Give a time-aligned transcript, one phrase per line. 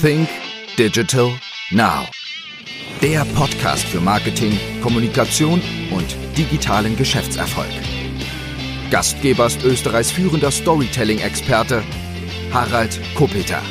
[0.00, 0.28] Think
[0.76, 1.30] Digital
[1.70, 2.06] Now.
[3.00, 4.52] Der Podcast für Marketing,
[4.82, 7.70] Kommunikation und digitalen Geschäftserfolg.
[8.90, 11.82] Gastgeber ist Österreichs führender Storytelling-Experte
[12.52, 13.62] Harald Kopeter.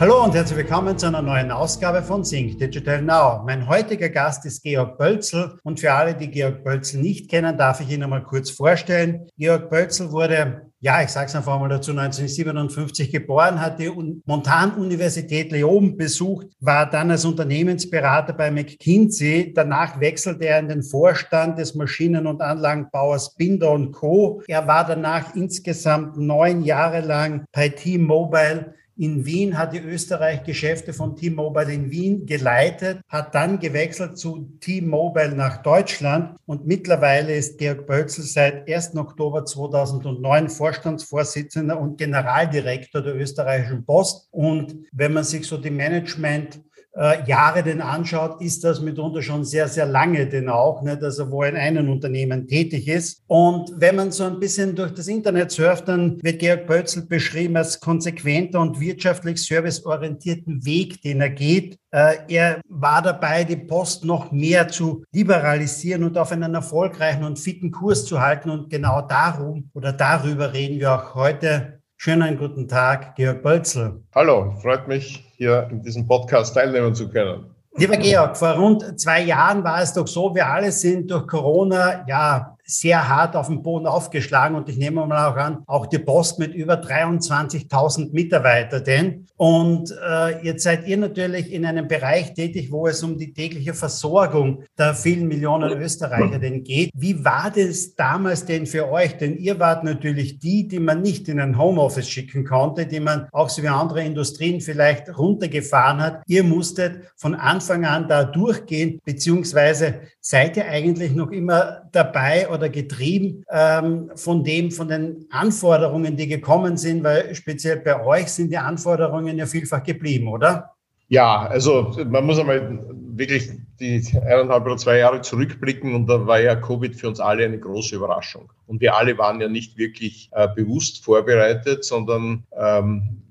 [0.00, 3.42] Hallo und herzlich willkommen zu einer neuen Ausgabe von Sync Digital Now.
[3.44, 7.80] Mein heutiger Gast ist Georg Bölzel und für alle, die Georg Bölzel nicht kennen, darf
[7.80, 9.28] ich ihn einmal kurz vorstellen.
[9.36, 13.88] Georg Bölzel wurde ja, ich sage es einfach mal dazu, 1957 geboren, hat die
[14.26, 19.52] Montan-Universität Leoben besucht, war dann als Unternehmensberater bei McKinsey.
[19.54, 24.42] Danach wechselte er in den Vorstand des Maschinen- und Anlagenbauers Binder Co.
[24.48, 31.16] Er war danach insgesamt neun Jahre lang bei T-Mobile in Wien, hat die Österreich-Geschäfte von
[31.16, 37.86] T-Mobile in Wien geleitet, hat dann gewechselt zu T-Mobile nach Deutschland und mittlerweile ist Georg
[37.86, 38.96] Bölzel seit 1.
[38.96, 44.28] Oktober 2009 Vorstandsvorsitzender und Generaldirektor der österreichischen Post.
[44.30, 46.60] Und wenn man sich so die Management
[46.96, 51.02] äh, Jahre denn anschaut, ist das mitunter schon sehr, sehr lange denn auch, nicht?
[51.02, 53.22] also wo in einem Unternehmen tätig ist.
[53.26, 57.56] Und wenn man so ein bisschen durch das Internet surft, dann wird Georg Bötzl beschrieben
[57.56, 61.78] als konsequenter und wirtschaftlich serviceorientierten Weg, den er geht.
[61.90, 67.38] Äh, er war dabei, die Post noch mehr zu liberalisieren und auf einen erfolgreichen und
[67.38, 68.50] fitten Kurs zu halten.
[68.50, 71.80] Und genau darum oder darüber reden wir auch heute.
[71.96, 74.02] Schönen guten Tag, Georg Bölzel.
[74.12, 77.44] Hallo, freut mich, hier in diesem Podcast teilnehmen zu können.
[77.76, 82.04] Lieber Georg, vor rund zwei Jahren war es doch so, wir alle sind durch Corona
[82.06, 85.98] ja sehr hart auf den Boden aufgeschlagen und ich nehme mal auch an, auch die
[85.98, 89.26] Post mit über 23.000 Mitarbeitern.
[89.36, 93.74] Und äh, jetzt seid ihr natürlich in einem Bereich tätig, wo es um die tägliche
[93.74, 96.90] Versorgung der vielen Millionen Österreicher denn geht.
[96.94, 99.16] Wie war das damals denn für euch?
[99.16, 103.28] Denn ihr wart natürlich die, die man nicht in ein Homeoffice schicken konnte, die man
[103.32, 106.22] auch so wie andere Industrien vielleicht runtergefahren hat.
[106.26, 112.68] Ihr musstet von Anfang an da durchgehen, beziehungsweise seid ihr eigentlich noch immer dabei oder
[112.68, 118.50] getrieben ähm, von dem, von den Anforderungen, die gekommen sind, weil speziell bei euch sind
[118.50, 120.70] die Anforderungen ja vielfach geblieben, oder?
[121.08, 122.78] Ja, also man muss einmal
[123.14, 127.44] wirklich die eineinhalb oder zwei Jahre zurückblicken und da war ja Covid für uns alle
[127.44, 128.50] eine große Überraschung.
[128.66, 133.22] Und wir alle waren ja nicht wirklich äh, bewusst vorbereitet, sondern ähm,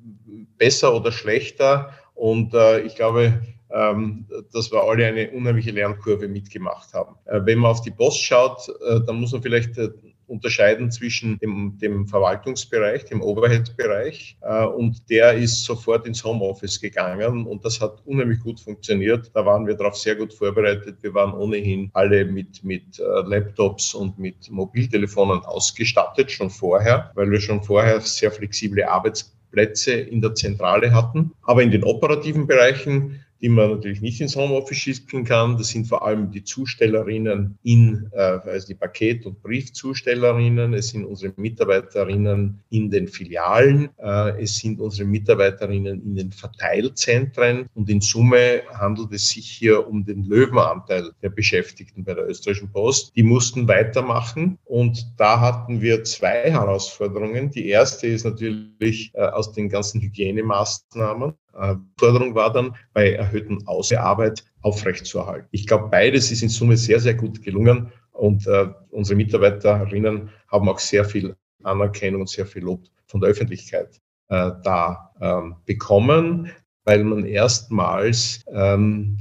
[0.60, 1.92] besser oder schlechter.
[2.14, 7.16] Und äh, ich glaube, dass wir alle eine unheimliche Lernkurve mitgemacht haben.
[7.26, 9.90] Äh, wenn man auf die Post schaut, äh, dann muss man vielleicht äh,
[10.28, 14.38] unterscheiden zwischen dem, dem Verwaltungsbereich, dem Overhead-Bereich
[14.78, 19.30] und der ist sofort ins Homeoffice gegangen und das hat unheimlich gut funktioniert.
[19.34, 21.00] Da waren wir darauf sehr gut vorbereitet.
[21.02, 27.42] Wir waren ohnehin alle mit, mit Laptops und mit Mobiltelefonen ausgestattet, schon vorher, weil wir
[27.42, 31.34] schon vorher sehr flexible Arbeitsplätze in der Zentrale hatten.
[31.42, 35.58] Aber in den operativen Bereichen die man natürlich nicht ins Homeoffice schicken kann.
[35.58, 40.74] Das sind vor allem die Zustellerinnen in, also die Paket- und Briefzustellerinnen.
[40.74, 43.90] Es sind unsere Mitarbeiterinnen in den Filialen.
[43.98, 47.68] Äh, es sind unsere Mitarbeiterinnen in den Verteilzentren.
[47.74, 52.72] Und in Summe handelt es sich hier um den Löwenanteil der Beschäftigten bei der österreichischen
[52.72, 53.12] Post.
[53.16, 54.60] Die mussten weitermachen.
[54.66, 57.50] Und da hatten wir zwei Herausforderungen.
[57.50, 61.34] Die erste ist natürlich äh, aus den ganzen Hygienemaßnahmen.
[61.58, 65.48] Äh, Forderung war dann, bei erhöhten Außenarbeit aufrechtzuerhalten.
[65.52, 70.70] Ich glaube, beides ist in Summe sehr, sehr gut gelungen und äh, unsere Mitarbeiterinnen haben
[70.70, 76.52] auch sehr viel Anerkennung und sehr viel Lob von der Öffentlichkeit äh, da ähm, bekommen,
[76.86, 79.18] weil man erstmals ähm,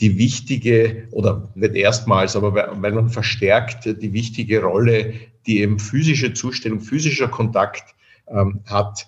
[0.00, 5.14] die wichtige, oder nicht erstmals, aber weil man verstärkt die wichtige Rolle,
[5.46, 7.94] die eben physische Zustellung, physischer Kontakt
[8.28, 9.06] ähm, hat,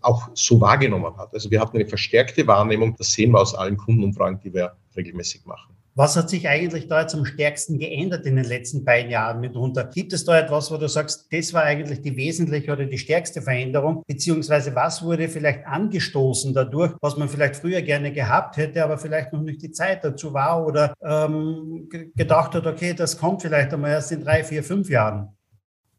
[0.00, 1.32] auch so wahrgenommen hat.
[1.32, 5.44] Also wir hatten eine verstärkte Wahrnehmung, das sehen wir aus allen Kundenumfragen, die wir regelmäßig
[5.46, 5.76] machen.
[5.98, 9.84] Was hat sich eigentlich da jetzt am stärksten geändert in den letzten beiden Jahren mitunter?
[9.84, 13.40] Gibt es da etwas, wo du sagst, das war eigentlich die wesentliche oder die stärkste
[13.40, 14.02] Veränderung?
[14.06, 19.32] Beziehungsweise was wurde vielleicht angestoßen dadurch, was man vielleicht früher gerne gehabt hätte, aber vielleicht
[19.32, 23.92] noch nicht die Zeit dazu war oder ähm, gedacht hat, okay, das kommt vielleicht einmal
[23.92, 25.34] erst in drei, vier, fünf Jahren?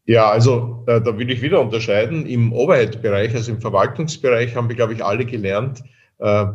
[0.08, 2.24] Ja, also da, da will ich wieder unterscheiden.
[2.24, 5.84] Im Overhead-Bereich, also im Verwaltungsbereich, haben wir, glaube ich, alle gelernt,
[6.16, 6.46] äh,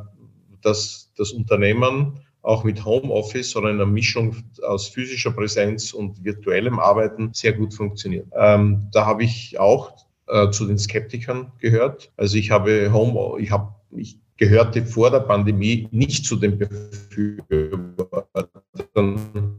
[0.63, 7.29] dass das Unternehmen auch mit Homeoffice oder einer Mischung aus physischer Präsenz und virtuellem Arbeiten
[7.33, 8.25] sehr gut funktioniert.
[8.35, 9.94] Ähm, da habe ich auch
[10.27, 12.11] äh, zu den Skeptikern gehört.
[12.17, 19.52] Also ich habe Home, ich habe, ich gehörte vor der Pandemie nicht zu den Befürwortern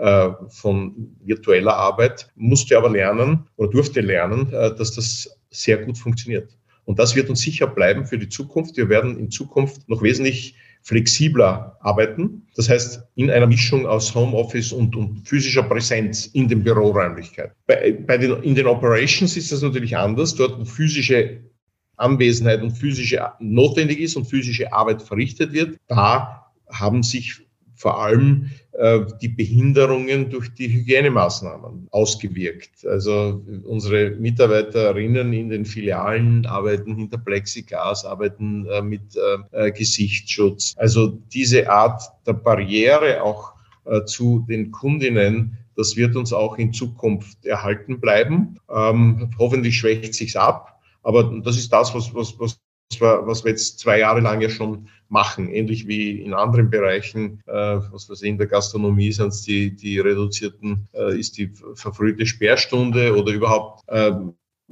[0.00, 5.98] äh, von virtueller Arbeit, musste aber lernen oder durfte lernen, äh, dass das sehr gut
[5.98, 6.56] funktioniert.
[6.84, 8.76] Und das wird uns sicher bleiben für die Zukunft.
[8.76, 12.46] Wir werden in Zukunft noch wesentlich flexibler arbeiten.
[12.56, 17.52] Das heißt, in einer Mischung aus Homeoffice und, und physischer Präsenz in den Büroräumlichkeiten.
[17.66, 20.34] Bei, bei den, in den Operations ist das natürlich anders.
[20.34, 21.42] Dort, wo physische
[21.96, 27.42] Anwesenheit und physische notwendig ist und physische Arbeit verrichtet wird, da haben sich
[27.80, 32.84] vor allem äh, die Behinderungen durch die Hygienemaßnahmen ausgewirkt.
[32.84, 39.16] Also unsere Mitarbeiterinnen in den Filialen arbeiten hinter Plexiglas, arbeiten äh, mit
[39.50, 40.74] äh, Gesichtsschutz.
[40.76, 43.54] Also diese Art der Barriere auch
[44.04, 48.58] zu den Kundinnen, das wird uns auch in Zukunft erhalten bleiben.
[48.70, 50.78] Ähm, hoffentlich schwächt sich's ab.
[51.02, 52.60] Aber das ist das, was, was, was
[52.98, 57.52] was wir jetzt zwei Jahre lang ja schon machen, ähnlich wie in anderen Bereichen, äh,
[57.52, 62.26] was weiß ich, in der Gastronomie sind es die, die reduzierten, äh, ist die verfrühte
[62.26, 64.12] Sperrstunde oder überhaupt äh,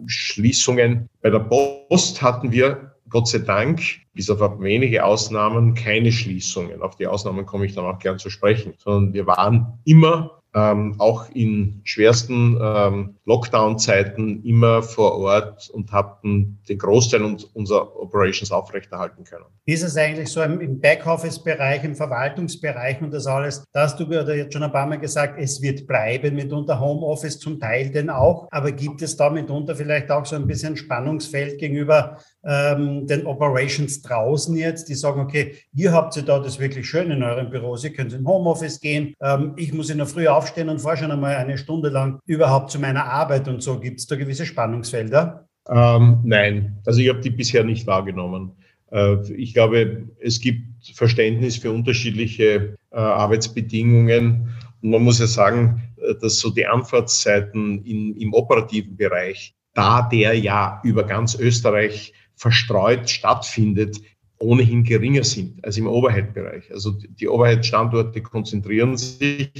[0.06, 1.09] Schließungen.
[1.23, 3.81] Bei der Post hatten wir Gott sei Dank,
[4.15, 6.82] bis auf wenige Ausnahmen, keine Schließungen.
[6.82, 10.95] Auf die Ausnahmen komme ich dann auch gern zu sprechen, sondern wir waren immer ähm,
[10.99, 19.25] auch in schwersten ähm, Lockdown-Zeiten immer vor Ort und hatten den Großteil unserer Operations aufrechterhalten
[19.25, 19.45] können.
[19.67, 23.65] Wie ist es eigentlich so im Backoffice-Bereich, im Verwaltungsbereich und das alles?
[23.73, 27.61] Da hast du jetzt schon ein paar Mal gesagt, es wird bleiben mitunter Homeoffice zum
[27.61, 28.49] Teil denn auch.
[28.51, 32.19] Aber gibt es da mitunter vielleicht auch so ein bisschen Spannungsfeld gegenüber
[32.49, 37.11] ähm, den Operations draußen jetzt, die sagen, okay, ihr habt ja da das wirklich schön
[37.11, 40.71] in euren Büros, ihr könnt in Homeoffice gehen, ähm, ich muss in der Früh aufstehen
[40.71, 43.79] und fahre schon einmal eine Stunde lang überhaupt zu meiner Arbeit und so.
[43.79, 45.47] Gibt es da gewisse Spannungsfelder?
[45.69, 48.53] Ähm, nein, also ich habe die bisher nicht wahrgenommen.
[48.91, 50.62] Äh, ich glaube, es gibt
[50.94, 54.49] Verständnis für unterschiedliche äh, Arbeitsbedingungen.
[54.83, 60.09] Und man muss ja sagen, äh, dass so die Anfahrtszeiten in, im operativen Bereich, da
[60.11, 64.00] der ja über ganz Österreich verstreut stattfindet,
[64.38, 66.73] ohnehin geringer sind als im Overhead-Bereich.
[66.73, 69.50] Also die Overhead-Standorte konzentrieren sich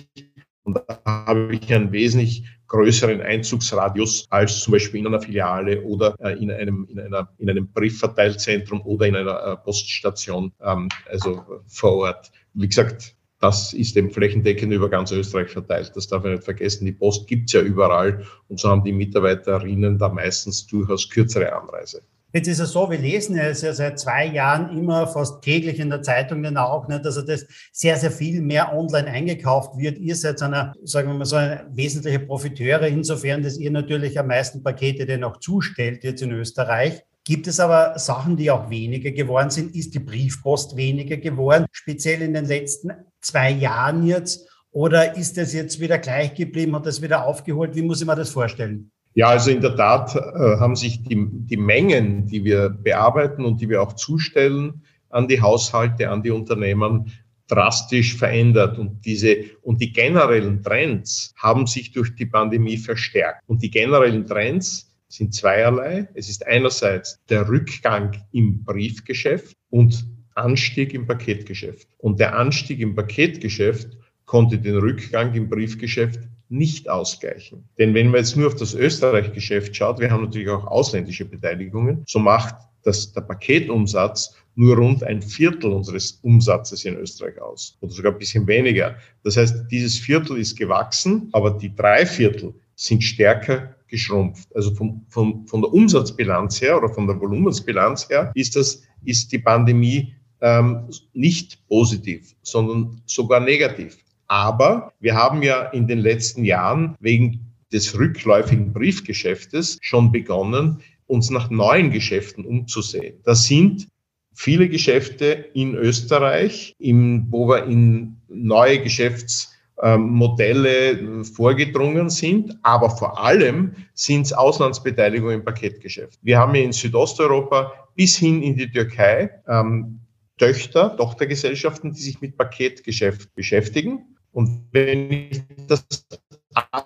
[0.62, 6.14] und da habe ich einen wesentlich größeren Einzugsradius als zum Beispiel in einer Filiale oder
[6.20, 11.42] äh, in, einem, in, einer, in einem Briefverteilzentrum oder in einer äh, Poststation, ähm, also
[11.66, 12.31] vor Ort.
[12.52, 15.92] Wie gesagt, das ist eben flächendeckend über ganz Österreich verteilt.
[15.94, 16.84] Das darf man nicht vergessen.
[16.84, 22.02] Die Post gibt's ja überall und so haben die Mitarbeiterinnen da meistens durchaus kürzere Anreise.
[22.34, 25.88] Jetzt ist es so, wir lesen ja, ja seit zwei Jahren immer fast täglich in
[25.88, 29.96] der Zeitung dann auch, nicht, dass das sehr, sehr viel mehr online eingekauft wird.
[29.98, 34.26] Ihr seid einer, sagen wir mal so, eine wesentliche Profiteure insofern, dass ihr natürlich am
[34.26, 37.02] meisten Pakete denn auch zustellt jetzt in Österreich.
[37.25, 39.74] Gibt es aber Sachen, die auch weniger geworden sind?
[39.74, 42.92] Ist die Briefpost weniger geworden, speziell in den letzten
[43.22, 44.46] zwei Jahren jetzt?
[44.70, 46.76] Oder ist das jetzt wieder gleich geblieben?
[46.76, 47.74] Hat das wieder aufgeholt?
[47.74, 48.90] Wie muss ich mir das vorstellen?
[49.19, 53.61] Ja, also in der Tat äh, haben sich die, die Mengen, die wir bearbeiten und
[53.61, 57.11] die wir auch zustellen an die Haushalte, an die Unternehmen,
[57.49, 63.61] drastisch verändert und diese und die generellen Trends haben sich durch die Pandemie verstärkt und
[63.61, 66.06] die generellen Trends sind zweierlei.
[66.15, 70.06] Es ist einerseits der Rückgang im Briefgeschäft und
[70.37, 71.88] Anstieg im Paketgeschäft.
[71.99, 77.68] Und der Anstieg im Paketgeschäft konnte den Rückgang im Briefgeschäft nicht ausgleichen.
[77.78, 82.04] Denn wenn man jetzt nur auf das Österreich-Geschäft schaut, wir haben natürlich auch ausländische Beteiligungen,
[82.06, 87.93] so macht das, der Paketumsatz nur rund ein Viertel unseres Umsatzes in Österreich aus oder
[87.93, 88.96] sogar ein bisschen weniger.
[89.22, 94.48] Das heißt, dieses Viertel ist gewachsen, aber die drei Viertel sind stärker geschrumpft.
[94.55, 99.32] Also vom, vom, von der Umsatzbilanz her oder von der Volumensbilanz her ist das, ist
[99.32, 103.98] die Pandemie ähm, nicht positiv, sondern sogar negativ.
[104.29, 111.31] Aber wir haben ja in den letzten Jahren wegen des rückläufigen Briefgeschäftes schon begonnen, uns
[111.31, 113.19] nach neuen Geschäften umzusehen.
[113.25, 113.89] Das sind
[114.35, 124.27] viele Geschäfte in Österreich, wo wir in neue Geschäftsmodelle vorgedrungen sind, aber vor allem sind
[124.27, 126.20] es Auslandsbeteiligungen im Paketgeschäft.
[126.23, 129.99] Wir haben in Südosteuropa bis hin in die Türkei ähm,
[130.37, 135.87] Töchter, Tochtergesellschaften, die sich mit Paketgeschäft beschäftigen und wenn ich das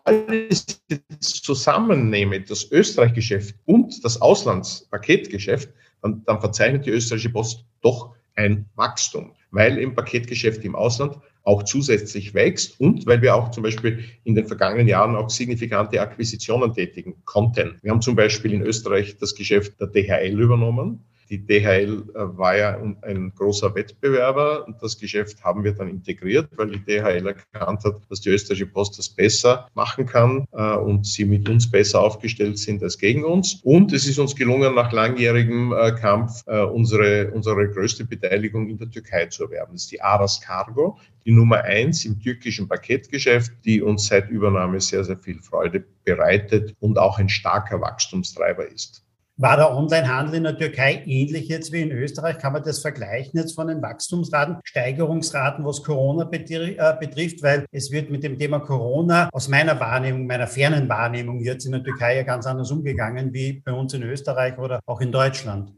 [0.04, 0.82] alles
[1.20, 5.70] zusammennehme, das Österreich-Geschäft und das Auslandspaketgeschäft,
[6.02, 11.64] dann, dann verzeichnet die österreichische Post doch ein Wachstum, weil im Paketgeschäft im Ausland auch
[11.64, 16.72] zusätzlich wächst und weil wir auch zum Beispiel in den vergangenen Jahren auch signifikante Akquisitionen
[16.72, 17.78] tätigen konnten.
[17.82, 22.58] Wir haben zum Beispiel in Österreich das Geschäft der DHL übernommen Die DHL äh, war
[22.58, 27.84] ja ein großer Wettbewerber und das Geschäft haben wir dann integriert, weil die DHL erkannt
[27.84, 32.02] hat, dass die österreichische Post das besser machen kann äh, und sie mit uns besser
[32.02, 33.62] aufgestellt sind als gegen uns.
[33.62, 38.90] Und es ist uns gelungen, nach langjährigem äh, Kampf unsere, unsere größte Beteiligung in der
[38.90, 39.72] Türkei zu erwerben.
[39.72, 44.80] Das ist die Aras Cargo, die Nummer eins im türkischen Paketgeschäft, die uns seit Übernahme
[44.80, 49.02] sehr, sehr viel Freude bereitet und auch ein starker Wachstumstreiber ist.
[49.38, 52.36] War der Onlinehandel in der Türkei ähnlich jetzt wie in Österreich?
[52.38, 57.42] Kann man das vergleichen jetzt von den Wachstumsraten, Steigerungsraten, was Corona äh, betrifft?
[57.42, 61.72] Weil es wird mit dem Thema Corona aus meiner Wahrnehmung, meiner fernen Wahrnehmung jetzt in
[61.72, 65.72] der Türkei ja ganz anders umgegangen wie bei uns in Österreich oder auch in Deutschland.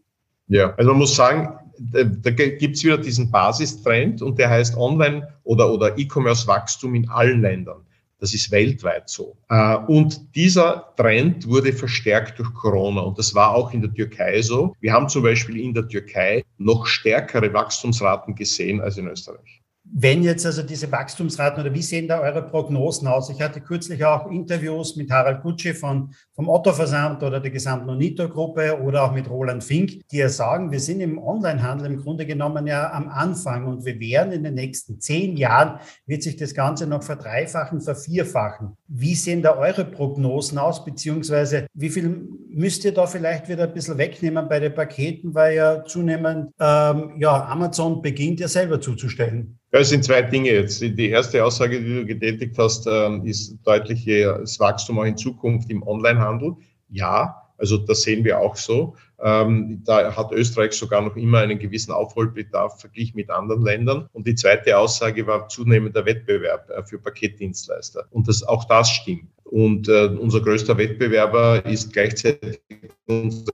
[0.49, 5.28] Ja, also man muss sagen, da, gibt es wieder diesen Basistrend und der heißt Online-
[5.44, 7.87] oder, oder E-Commerce-Wachstum in allen Ländern.
[8.24, 9.36] Das ist weltweit so.
[9.50, 13.02] Äh, und dieser Trend wurde verstärkt durch Corona.
[13.02, 14.74] Und das war auch in der Türkei so.
[14.80, 19.60] Wir haben zum Beispiel in der Türkei noch stärkere Wachstumsraten gesehen als in Österreich.
[19.92, 23.28] Wenn jetzt also diese Wachstumsraten oder wie sehen da eure Prognosen aus?
[23.28, 28.80] Ich hatte kürzlich auch Interviews mit Harald Gutsche von, vom Otto-Versand oder der gesamten Onito-Gruppe
[28.80, 32.66] oder auch mit Roland Fink, die ja sagen, wir sind im Onlinehandel im Grunde genommen
[32.66, 36.86] ja am Anfang und wir werden in den nächsten zehn Jahren, wird sich das Ganze
[36.86, 38.78] noch verdreifachen, vervierfachen.
[38.88, 43.74] Wie sehen da eure Prognosen aus, beziehungsweise wie viel müsst ihr da vielleicht wieder ein
[43.74, 49.58] bisschen wegnehmen bei den Paketen, weil ja zunehmend ähm, ja, Amazon beginnt ja selber zuzustellen?
[49.74, 50.80] Ja, es sind zwei Dinge jetzt.
[50.80, 55.82] Die erste Aussage, die du getätigt hast, ähm, ist deutliches Wachstum auch in Zukunft im
[55.82, 56.54] Onlinehandel.
[56.90, 58.94] Ja, also das sehen wir auch so.
[59.20, 64.08] Ähm, da hat Österreich sogar noch immer einen gewissen Aufholbedarf verglichen mit anderen Ländern.
[64.12, 68.06] Und die zweite Aussage war zunehmender Wettbewerb äh, für Paketdienstleister.
[68.10, 69.26] Und das, auch das stimmt.
[69.42, 72.60] Und äh, unser größter Wettbewerber ist gleichzeitig
[73.06, 73.50] unser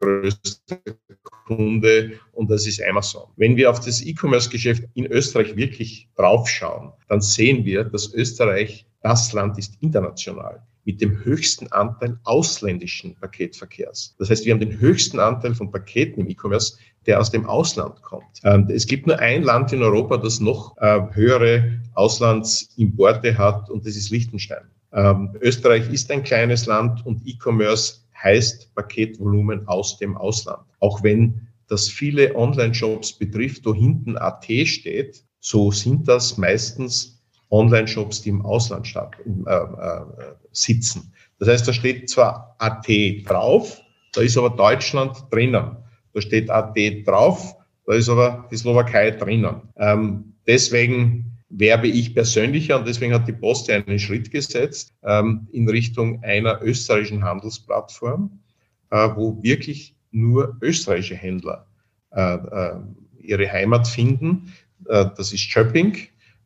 [0.00, 0.80] größter
[1.50, 3.24] Kunde und das ist Amazon.
[3.36, 9.32] Wenn wir auf das E-Commerce-Geschäft in Österreich wirklich draufschauen, dann sehen wir, dass Österreich das
[9.32, 14.14] Land ist international mit dem höchsten Anteil ausländischen Paketverkehrs.
[14.18, 18.00] Das heißt, wir haben den höchsten Anteil von Paketen im E-Commerce, der aus dem Ausland
[18.02, 18.40] kommt.
[18.44, 23.84] Ähm, es gibt nur ein Land in Europa, das noch äh, höhere Auslandsimporte hat und
[23.86, 24.62] das ist Liechtenstein.
[24.92, 30.62] Ähm, Österreich ist ein kleines Land und E-Commerce heißt Paketvolumen aus dem Ausland.
[30.80, 38.22] Auch wenn das viele Online-Shops betrifft, wo hinten AT steht, so sind das meistens Online-Shops,
[38.22, 40.04] die im Ausland statt, äh, äh,
[40.52, 41.12] sitzen.
[41.38, 42.86] Das heißt, da steht zwar AT
[43.26, 43.80] drauf,
[44.12, 45.76] da ist aber Deutschland drinnen.
[46.12, 47.54] Da steht AT drauf,
[47.86, 49.62] da ist aber die Slowakei drinnen.
[49.76, 55.48] Ähm, deswegen werbe ich persönlicher und deswegen hat die Post ja einen Schritt gesetzt ähm,
[55.52, 58.40] in Richtung einer österreichischen Handelsplattform,
[58.90, 61.66] äh, wo wirklich nur österreichische Händler
[62.12, 62.76] äh, äh,
[63.18, 64.52] ihre Heimat finden.
[64.88, 65.96] Äh, das ist Shopping,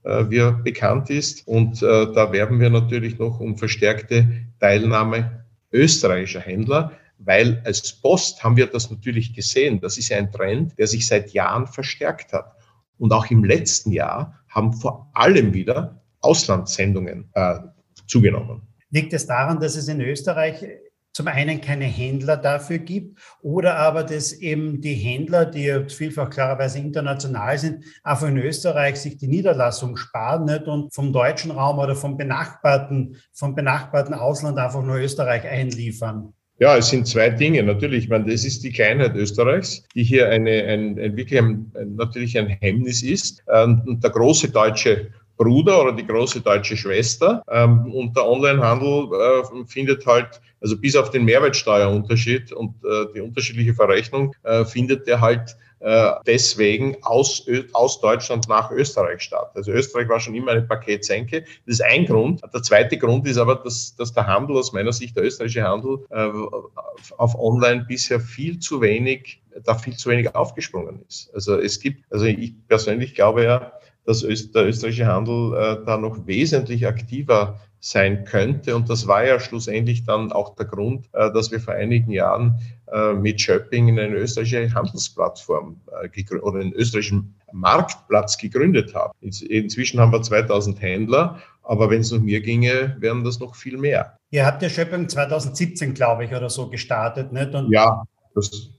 [0.04, 1.46] äh, wie er bekannt ist.
[1.46, 4.26] Und äh, da werben wir natürlich noch um verstärkte
[4.58, 9.80] Teilnahme österreichischer Händler, weil als Post haben wir das natürlich gesehen.
[9.80, 12.53] Das ist ein Trend, der sich seit Jahren verstärkt hat.
[12.98, 17.58] Und auch im letzten Jahr haben vor allem wieder Auslandssendungen äh,
[18.06, 18.62] zugenommen.
[18.90, 20.64] Liegt es daran, dass es in Österreich
[21.14, 26.80] zum einen keine Händler dafür gibt oder aber, dass eben die Händler, die vielfach klarerweise
[26.80, 31.94] international sind, einfach in Österreich sich die Niederlassung sparen nicht und vom deutschen Raum oder
[31.94, 36.34] vom benachbarten, vom benachbarten Ausland einfach nur Österreich einliefern?
[36.64, 37.62] Ja, es sind zwei Dinge.
[37.62, 41.70] Natürlich, ich meine, das ist die Kleinheit Österreichs, die hier eine, ein, ein wirklich ein,
[41.94, 43.44] natürlich ein Hemmnis ist.
[43.52, 47.42] Ähm, und der große deutsche Bruder oder die große deutsche Schwester.
[47.50, 53.20] Ähm, und der Onlinehandel äh, findet halt, also bis auf den Mehrwertsteuerunterschied und äh, die
[53.20, 59.50] unterschiedliche Verrechnung, äh, findet der halt äh, deswegen aus, aus Deutschland nach Österreich statt.
[59.54, 61.42] Also Österreich war schon immer eine Paketsenke.
[61.42, 62.40] Das ist ein Grund.
[62.54, 66.06] Der zweite Grund ist aber, dass, dass der Handel aus meiner Sicht, der österreichische Handel,
[66.08, 66.30] äh,
[67.18, 71.30] auf Online bisher viel zu wenig, da viel zu wenig aufgesprungen ist.
[71.34, 73.72] Also es gibt, also ich persönlich glaube ja,
[74.04, 78.74] dass der österreichische Handel äh, da noch wesentlich aktiver sein könnte.
[78.76, 82.58] Und das war ja schlussendlich dann auch der Grund, äh, dass wir vor einigen Jahren
[82.90, 89.12] äh, mit Shopping eine österreichische Handelsplattform äh, oder einen österreichischen Marktplatz gegründet haben.
[89.20, 93.76] Inzwischen haben wir 2000 Händler, aber wenn es nach mir ginge, wären das noch viel
[93.76, 94.16] mehr.
[94.30, 97.54] Ihr habt ja Shopping 2017, glaube ich, oder so gestartet, nicht?
[97.54, 98.02] Und ja,
[98.34, 98.70] das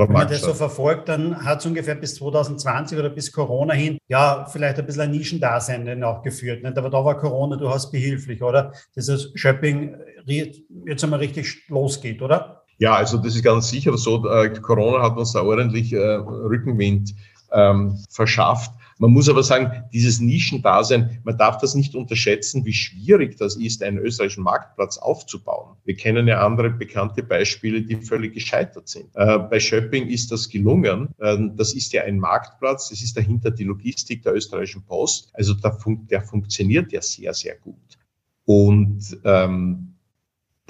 [0.00, 3.98] wenn man das so verfolgt, dann hat es ungefähr bis 2020 oder bis Corona hin,
[4.08, 6.62] ja, vielleicht ein bisschen ein Nischendasein auch geführt.
[6.62, 6.78] Nicht?
[6.78, 8.72] Aber da war Corona durchaus behilflich, oder?
[8.94, 9.96] Dass das Shopping
[10.26, 12.62] jetzt einmal richtig losgeht, oder?
[12.78, 14.28] Ja, also das ist ganz sicher so.
[14.28, 17.14] Äh, Corona hat uns da ordentlich äh, Rückenwind
[17.52, 18.72] ähm, verschafft.
[19.02, 23.82] Man muss aber sagen, dieses Nischendasein, man darf das nicht unterschätzen, wie schwierig das ist,
[23.82, 25.76] einen österreichischen Marktplatz aufzubauen.
[25.84, 29.10] Wir kennen ja andere bekannte Beispiele, die völlig gescheitert sind.
[29.16, 31.08] Äh, bei Shopping ist das gelungen.
[31.18, 35.30] Äh, das ist ja ein Marktplatz, das ist dahinter die Logistik der österreichischen Post.
[35.32, 37.98] Also der, fun der funktioniert ja sehr, sehr gut.
[38.44, 39.91] Und ähm,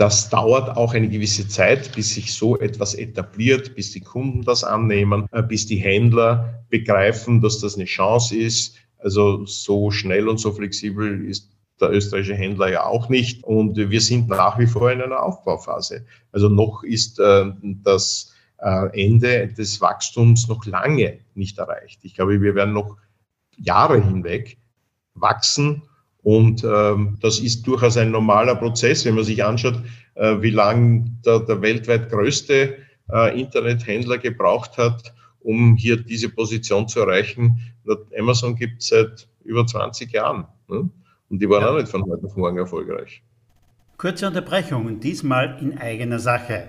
[0.02, 4.64] das dauert auch eine gewisse Zeit, bis sich so etwas etabliert, bis die Kunden das
[4.64, 8.74] annehmen, äh, bis die Händler begreifen, dass das eine Chance ist.
[8.98, 13.44] Also so schnell und so flexibel ist der österreichische Händler ja auch nicht.
[13.44, 16.04] Und wir sind nach wie vor in einer Aufbauphase.
[16.32, 17.52] Also noch ist äh,
[17.84, 22.00] das äh, Ende des Wachstums noch lange nicht erreicht.
[22.02, 22.96] Ich glaube, wir werden noch
[23.56, 24.58] Jahre hinweg
[25.14, 25.82] wachsen
[26.22, 29.80] und ähm, das ist durchaus ein normaler Prozess, wenn man sich anschaut,
[30.14, 32.76] äh, wie lange der, der weltweit größte
[33.12, 37.58] äh, Internethändler gebraucht hat, um hier diese Position zu erreichen.
[38.16, 40.46] Amazon gibt es seit über 20 Jahren.
[40.68, 40.88] Ne?
[41.28, 41.70] Und die waren ja.
[41.70, 43.22] auch nicht von heute auf morgen erfolgreich.
[43.96, 46.68] Kurze Unterbrechung, diesmal in eigener Sache.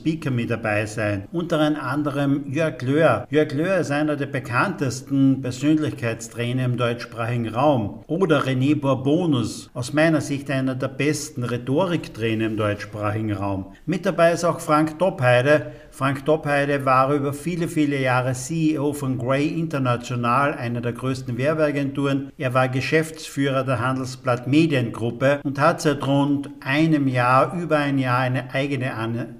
[0.01, 1.27] Speaker mit dabei sein.
[1.31, 3.27] Unter anderem Jörg Löhr.
[3.29, 8.03] Jörg Löhr ist einer der bekanntesten Persönlichkeitstrainer im deutschsprachigen Raum.
[8.07, 13.73] Oder René Bourbonus, aus meiner Sicht einer der besten Rhetoriktrainer im deutschsprachigen Raum.
[13.85, 15.71] Mit dabei ist auch Frank Doppheide.
[15.91, 22.31] Frank Doppheide war über viele, viele Jahre CEO von Grey International, einer der größten Werbeagenturen.
[22.39, 28.19] Er war Geschäftsführer der Handelsblatt Mediengruppe und hat seit rund einem Jahr, über ein Jahr,
[28.19, 28.93] eine eigene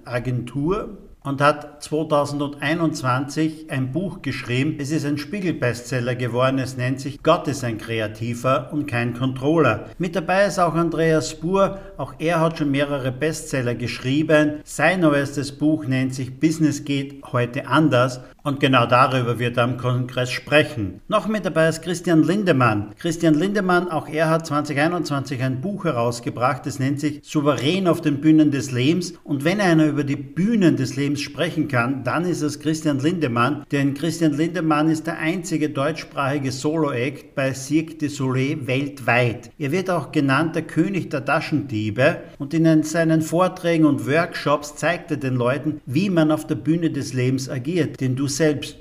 [0.06, 4.78] Agentur Tour und hat 2021 ein Buch geschrieben.
[4.80, 6.58] Es ist ein Spiegel-Bestseller geworden.
[6.58, 9.86] Es nennt sich Gott ist ein Kreativer und kein Controller.
[10.00, 11.78] Mit dabei ist auch Andreas Spur.
[11.98, 14.62] Auch er hat schon mehrere Bestseller geschrieben.
[14.64, 18.22] Sein neuestes Buch nennt sich Business geht heute anders.
[18.44, 21.02] Und genau darüber wird er am Kongress sprechen.
[21.08, 22.96] Noch mit dabei ist Christian Lindemann.
[22.98, 26.66] Christian Lindemann, auch er hat 2021 ein Buch herausgebracht.
[26.66, 29.14] Es nennt sich Souverän auf den Bühnen des Lebens.
[29.24, 33.00] Und wenn einer über die Bühnen des Lebens Lebens sprechen kann, dann ist es Christian
[33.00, 33.66] Lindemann.
[33.72, 39.52] Denn Christian Lindemann ist der einzige deutschsprachige Solo-Act bei Cirque du Soleil weltweit.
[39.58, 45.12] Er wird auch genannt der König der Taschendiebe und in seinen Vorträgen und Workshops zeigt
[45.12, 48.00] er den Leuten, wie man auf der Bühne des Lebens agiert.
[48.00, 48.81] Denn du selbst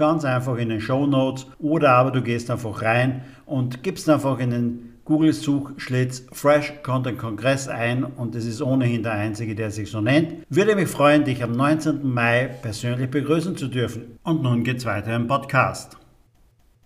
[0.00, 4.40] ganz einfach in den Show Notes oder aber du gehst einfach rein und gibst einfach
[4.40, 9.90] in den Google-Suchschlitz Fresh Content Kongress ein und es ist ohnehin der einzige, der sich
[9.90, 10.46] so nennt.
[10.48, 12.00] Würde mich freuen, dich am 19.
[12.02, 14.18] Mai persönlich begrüßen zu dürfen.
[14.22, 15.99] Und nun geht's weiter im Podcast.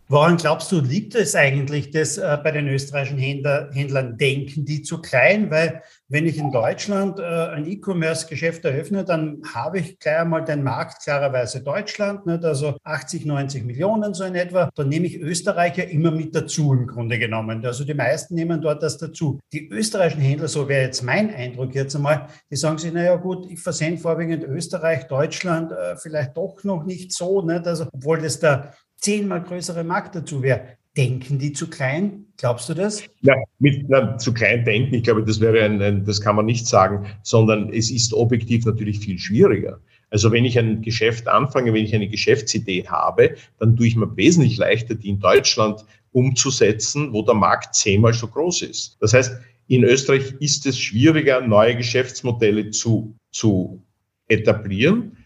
[0.09, 4.83] Woran glaubst du, liegt es eigentlich, dass äh, bei den österreichischen Händler, Händlern denken die
[4.83, 5.51] zu klein?
[5.51, 10.63] Weil wenn ich in Deutschland äh, ein E-Commerce-Geschäft eröffne, dann habe ich gleich einmal den
[10.63, 12.45] Markt klarerweise Deutschland, nicht?
[12.45, 14.69] also 80, 90 Millionen so in etwa.
[14.75, 17.65] Dann nehme ich Österreich ja immer mit dazu im Grunde genommen.
[17.65, 19.41] Also die meisten nehmen dort das dazu.
[19.55, 23.51] Die österreichischen Händler, so wäre jetzt mein Eindruck jetzt einmal, die sagen sich, naja gut,
[23.51, 27.67] ich versende vorwiegend Österreich, Deutschland, äh, vielleicht doch noch nicht so, nicht?
[27.67, 30.77] Also, obwohl das der zehnmal größere Markt dazu wäre.
[30.97, 32.27] Denken die zu klein?
[32.39, 33.03] Glaubst du das?
[33.21, 36.47] Ja, mit na, zu klein denken, ich glaube, das wäre ein, ein, das kann man
[36.47, 39.81] nicht sagen, sondern es ist objektiv natürlich viel schwieriger.
[40.11, 44.17] Also wenn ich ein Geschäft anfange, wenn ich eine Geschäftsidee habe, dann tue ich mir
[44.17, 48.97] wesentlich leichter, die in Deutschland umzusetzen, wo der Markt zehnmal so groß ist.
[49.01, 49.37] Das heißt,
[49.67, 53.83] in Österreich ist es schwieriger, neue Geschäftsmodelle zu, zu
[54.29, 55.17] etablieren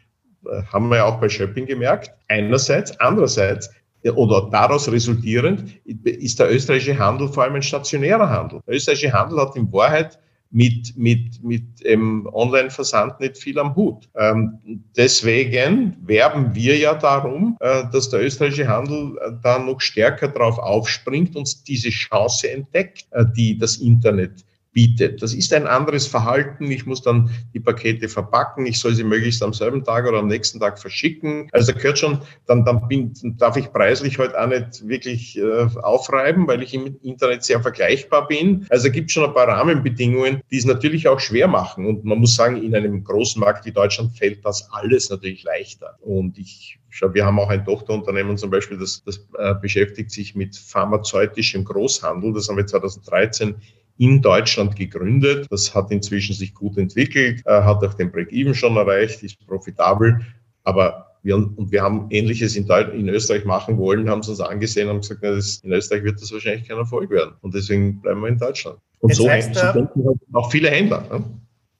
[0.72, 2.11] haben wir ja auch bei Shopping gemerkt.
[2.29, 3.70] Einerseits, andererseits
[4.14, 8.61] oder daraus resultierend ist der österreichische Handel vor allem ein stationärer Handel.
[8.66, 10.18] Der österreichische Handel hat in Wahrheit
[10.51, 14.09] mit, mit, mit ähm, Online-Versand nicht viel am Hut.
[14.14, 14.59] Ähm,
[14.96, 20.59] deswegen werben wir ja darum, äh, dass der österreichische Handel äh, da noch stärker drauf
[20.59, 24.44] aufspringt und diese Chance entdeckt, äh, die das Internet
[24.78, 25.20] bietet.
[25.22, 26.70] Das ist ein anderes Verhalten.
[26.70, 28.64] Ich muss dann die Pakete verpacken.
[28.64, 31.48] Ich soll sie möglichst am selben Tag oder am nächsten Tag verschicken.
[31.50, 35.36] Also da gehört schon, dann, dann bin, darf ich preislich heute halt auch nicht wirklich
[35.36, 38.66] äh, aufreiben, weil ich im Internet sehr vergleichbar bin.
[38.70, 41.84] Also gibt schon ein paar Rahmenbedingungen, die es natürlich auch schwer machen.
[41.84, 45.96] Und man muss sagen, in einem großen Markt wie Deutschland fällt das alles natürlich leichter.
[46.02, 50.34] Und ich Schau, wir haben auch ein Tochterunternehmen zum Beispiel, das, das äh, beschäftigt sich
[50.34, 52.32] mit pharmazeutischem Großhandel.
[52.32, 53.56] Das haben wir 2013
[53.98, 55.46] in Deutschland gegründet.
[55.50, 60.20] Das hat inzwischen sich gut entwickelt, äh, hat auch den Break-Even schon erreicht, ist profitabel.
[60.64, 64.88] Aber wir, und wir haben Ähnliches in, in Österreich machen wollen, haben es uns angesehen
[64.88, 67.34] und gesagt, na, das, in Österreich wird das wahrscheinlich kein Erfolg werden.
[67.40, 68.78] Und deswegen bleiben wir in Deutschland.
[69.00, 71.04] Und Jetzt so, heißt, so denken halt auch viele Händler.
[71.11, 71.24] Ne?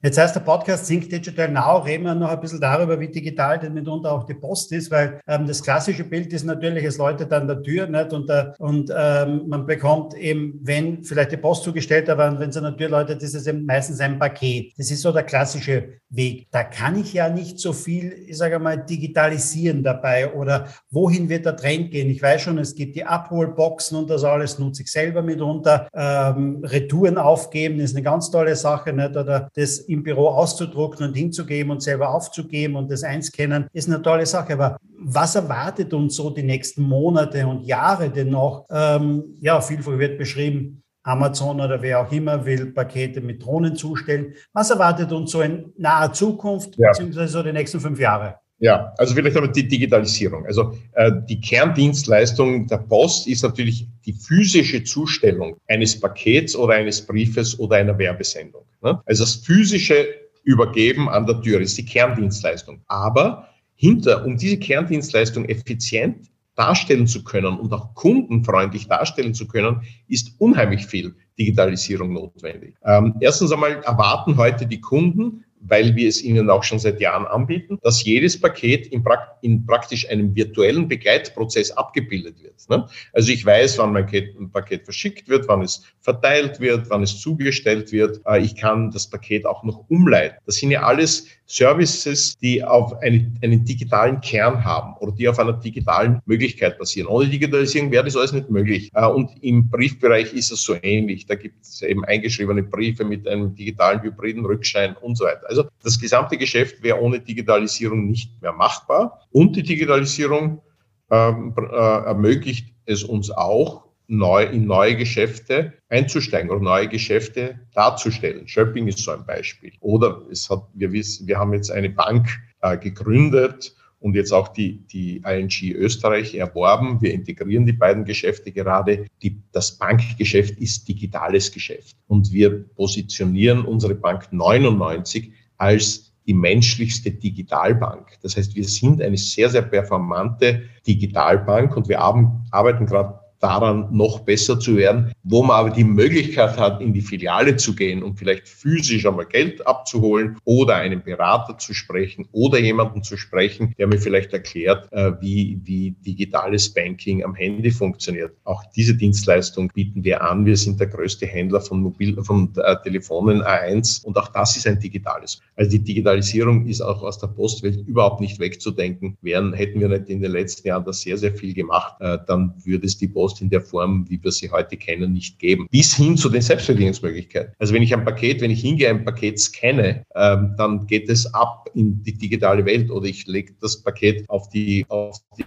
[0.01, 3.59] Jetzt heißt der Podcast Think Digital Now, reden wir noch ein bisschen darüber, wie digital
[3.59, 7.33] denn mitunter auch die Post ist, weil ähm, das klassische Bild ist natürlich, es läutet
[7.33, 8.13] an der Tür nicht?
[8.13, 12.55] und, äh, und ähm, man bekommt eben, wenn vielleicht die Post zugestellt wird, wenn es
[12.55, 14.71] an der Tür läutet, ist es eben meistens ein Paket.
[14.77, 16.47] Das ist so der klassische Weg.
[16.49, 21.45] Da kann ich ja nicht so viel, ich sage mal, digitalisieren dabei oder wohin wird
[21.45, 22.09] der Trend gehen?
[22.09, 25.89] Ich weiß schon, es gibt die Abholboxen und das alles nutze ich selber mitunter.
[25.93, 29.17] Ähm, Retouren aufgeben ist eine ganz tolle Sache nicht?
[29.17, 34.01] oder das im Büro auszudrucken und hinzugeben und selber aufzugeben und das einscannen, ist eine
[34.01, 34.53] tolle Sache.
[34.53, 38.65] Aber was erwartet uns so die nächsten Monate und Jahre denn noch?
[38.69, 44.33] Ähm, ja, vielfach wird beschrieben, Amazon oder wer auch immer will Pakete mit Drohnen zustellen.
[44.53, 46.89] Was erwartet uns so in naher Zukunft, ja.
[46.89, 48.35] beziehungsweise so die nächsten fünf Jahre?
[48.59, 50.45] Ja, also vielleicht aber die Digitalisierung.
[50.45, 57.05] Also äh, die Kerndienstleistung der Post ist natürlich die physische Zustellung eines Pakets oder eines
[57.05, 58.63] Briefes oder einer Werbesendung.
[58.81, 59.01] Ne?
[59.05, 60.07] Also das physische
[60.43, 62.81] Übergeben an der Tür ist die Kerndienstleistung.
[62.87, 69.81] Aber hinter, um diese Kerndienstleistung effizient darstellen zu können und auch kundenfreundlich darstellen zu können,
[70.09, 72.75] ist unheimlich viel Digitalisierung notwendig.
[72.83, 77.25] Ähm, erstens einmal erwarten heute die Kunden, weil wir es ihnen auch schon seit Jahren
[77.25, 82.55] anbieten, dass jedes Paket in, prakt in praktisch einem virtuellen Begleitprozess abgebildet wird.
[82.69, 82.87] Ne?
[83.13, 84.05] Also ich weiß, wann mein
[84.51, 88.21] Paket, verschickt wird, wann es verteilt wird, wann es zugestellt wird.
[88.25, 90.37] Äh, ich kann das Paket auch noch umleiten.
[90.45, 95.39] Das sind ja alles Services, die auf eine, einen digitalen Kern haben oder die auf
[95.39, 97.07] einer digitalen Möglichkeit basieren.
[97.07, 98.91] Ohne Digitalisierung wäre das alles nicht möglich.
[98.93, 101.25] Äh, und im Briefbereich ist es so ähnlich.
[101.25, 105.49] Da gibt es eben eingeschriebene Briefe mit einem digitalen hybriden Rückschein und so weiter.
[105.49, 109.21] Also das gesamte Geschäft wäre ohne Digitalisierung nicht mehr machbar.
[109.31, 110.61] Und die Digitalisierung
[111.09, 118.47] ähm, äh, ermöglicht es uns auch, neu, in neue Geschäfte einzusteigen oder neue Geschäfte darzustellen.
[118.47, 119.71] Shopping ist so ein Beispiel.
[119.79, 122.27] Oder es hat, wir wissen, wir haben jetzt eine Bank
[122.61, 127.01] äh, gegründet und jetzt auch die, die ING Österreich erworben.
[127.01, 129.05] Wir integrieren die beiden Geschäfte gerade.
[129.21, 137.11] Die, das Bankgeschäft ist digitales Geschäft und wir positionieren unsere Bank 99 als die menschlichste
[137.11, 138.17] Digitalbank.
[138.21, 144.19] Das heißt, wir sind eine sehr, sehr performante Digitalbank und wir arbeiten gerade daran, noch
[144.19, 148.17] besser zu werden, wo man aber die Möglichkeit hat, in die Filiale zu gehen und
[148.17, 153.87] vielleicht physisch einmal Geld abzuholen oder einen Berater zu sprechen oder jemanden zu sprechen, der
[153.87, 158.33] mir vielleicht erklärt, äh, wie, wie digitales Banking am Handy funktioniert.
[158.43, 160.45] Auch diese Dienstleistung bieten wir an.
[160.45, 164.67] Wir sind der größte Händler von, Mobil von äh, Telefonen A1 und auch das ist
[164.67, 165.41] ein digitales.
[165.55, 169.17] Also die Digitalisierung ist auch aus der Postwelt überhaupt nicht wegzudenken.
[169.21, 172.53] Wären, hätten wir nicht in den letzten Jahren da sehr, sehr viel gemacht, äh, dann
[172.63, 175.67] würde es die Post Post in der Form, wie wir sie heute kennen, nicht geben.
[175.69, 177.53] Bis hin zu den Selbstverdienungsmöglichkeiten.
[177.59, 181.31] Also wenn ich ein Paket, wenn ich hingehe, ein Paket scanne, ähm, dann geht es
[181.33, 185.45] ab in die digitale Welt oder ich lege das Paket auf die, auf die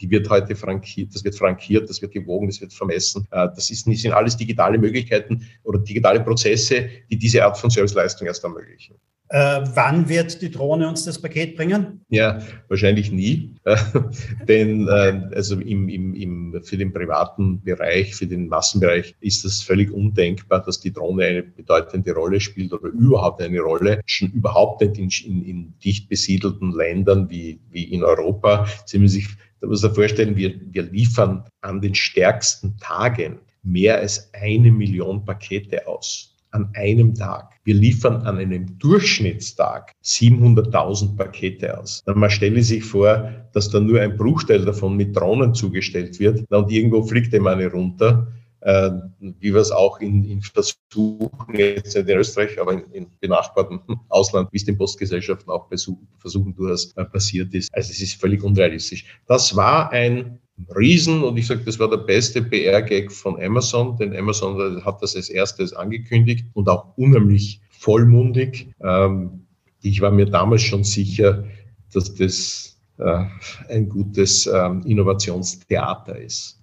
[0.00, 3.26] die wird heute frankiert, das wird frankiert, das wird gewogen, das wird vermessen.
[3.30, 8.26] Äh, das, ist, sind alles digitale Möglichkeiten oder digitale Prozesse, die diese Art von Serviceleistung
[8.26, 8.94] erst ermöglichen.
[9.30, 12.00] Äh, wann wird die Drohne uns das Paket bringen?
[12.08, 13.56] Ja, wahrscheinlich nie.
[14.48, 19.62] Denn äh, also im, im, im, für den privaten Bereich, für den Massenbereich ist es
[19.62, 24.80] völlig undenkbar, dass die Drohne eine bedeutende Rolle spielt oder überhaupt eine Rolle, schon überhaupt
[24.80, 28.66] nicht in, in, in dicht besiedelten Ländern wie, wie in Europa.
[28.86, 29.28] Sie müssen sich
[29.60, 35.24] da muss man vorstellen, wir, wir liefern an den stärksten Tagen mehr als eine Million
[35.24, 37.54] Pakete aus an einem Tag.
[37.64, 42.02] Wir liefern an einem Durchschnittstag 700.000 Pakete aus.
[42.06, 46.70] Man stelle sich vor, dass da nur ein Bruchteil davon mit Drohnen zugestellt wird und
[46.70, 48.28] irgendwo fliegt dem eine runter.
[48.60, 53.06] äh, wie wir es auch in, in Versuchen, jetzt nicht in Österreich, aber in, in
[53.20, 57.72] benachbarten Ausland, wie es den Postgesellschaften auch versuchen durchaus äh, passiert ist.
[57.72, 59.04] Also es ist völlig unrealistisch.
[59.26, 60.40] Das war ein
[60.76, 65.16] Riesen und ich sage, das war der beste PR-Gag von Amazon, denn Amazon hat das
[65.16, 68.68] als erstes angekündigt und auch unheimlich vollmundig.
[68.82, 69.46] Ähm,
[69.82, 71.44] ich war mir damals schon sicher,
[71.92, 73.24] dass das äh,
[73.68, 76.60] ein gutes ähm, Innovationstheater ist,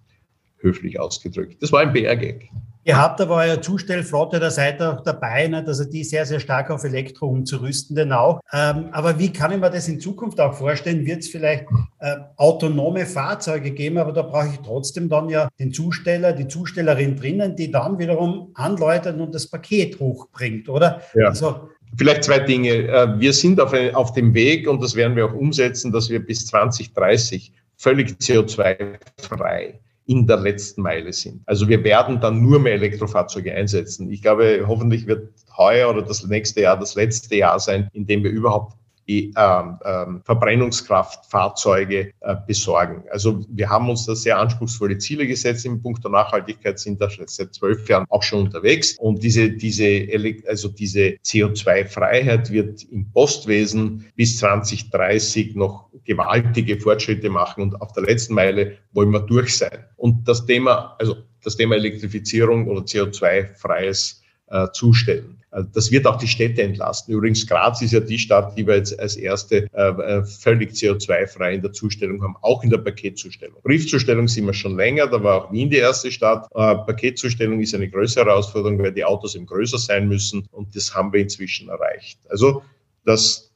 [0.58, 1.62] höflich ausgedrückt.
[1.62, 2.50] Das war ein PR-Gag.
[2.88, 6.40] Ihr habt aber eure Zustellflotte, da seid ihr auch dabei, ne, also die sehr, sehr
[6.40, 8.42] stark auf Elektro umzurüsten, denn auch.
[8.54, 11.04] Ähm, aber wie kann ich mir das in Zukunft auch vorstellen?
[11.04, 11.66] Wird es vielleicht
[12.00, 17.16] äh, autonome Fahrzeuge geben, aber da brauche ich trotzdem dann ja den Zusteller, die Zustellerin
[17.16, 21.02] drinnen, die dann wiederum anläutert und das Paket hochbringt, oder?
[21.16, 21.30] Ja.
[21.30, 22.70] Also, Vielleicht zwei Dinge.
[22.70, 26.24] Äh, wir sind auf, auf dem Weg und das werden wir auch umsetzen, dass wir
[26.24, 31.42] bis 2030 völlig CO2-frei in der letzten Meile sind.
[31.46, 34.12] Also wir werden dann nur mehr Elektrofahrzeuge einsetzen.
[34.12, 38.24] Ich glaube, hoffentlich wird heuer oder das nächste Jahr das letzte Jahr sein, in dem
[38.24, 43.04] wir überhaupt die ähm, ähm, Verbrennungskraftfahrzeuge äh, besorgen.
[43.12, 47.10] Also wir haben uns da sehr anspruchsvolle Ziele gesetzt im Punkt der Nachhaltigkeit, sind da
[47.28, 48.98] seit zwölf Jahren auch schon unterwegs.
[49.00, 50.08] Und diese, diese,
[50.48, 58.04] also diese CO2-Freiheit wird im Postwesen bis 2030 noch gewaltige Fortschritte machen und auf der
[58.04, 59.86] letzten Meile wollen wir durch sein.
[59.98, 65.38] Und das Thema, also das Thema Elektrifizierung oder CO2-freies äh, Zustellen.
[65.52, 67.14] Also das wird auch die Städte entlasten.
[67.14, 71.54] Übrigens, Graz ist ja die Stadt, die wir jetzt als erste äh, äh völlig CO2-frei
[71.54, 73.56] in der Zustellung haben, auch in der Paketzustellung.
[73.64, 76.48] Briefzustellung sind wir schon länger, da war auch Wien die erste Stadt.
[76.54, 80.94] Äh, Paketzustellung ist eine größere Herausforderung, weil die Autos eben größer sein müssen und das
[80.94, 82.20] haben wir inzwischen erreicht.
[82.30, 82.62] Also
[83.06, 83.54] das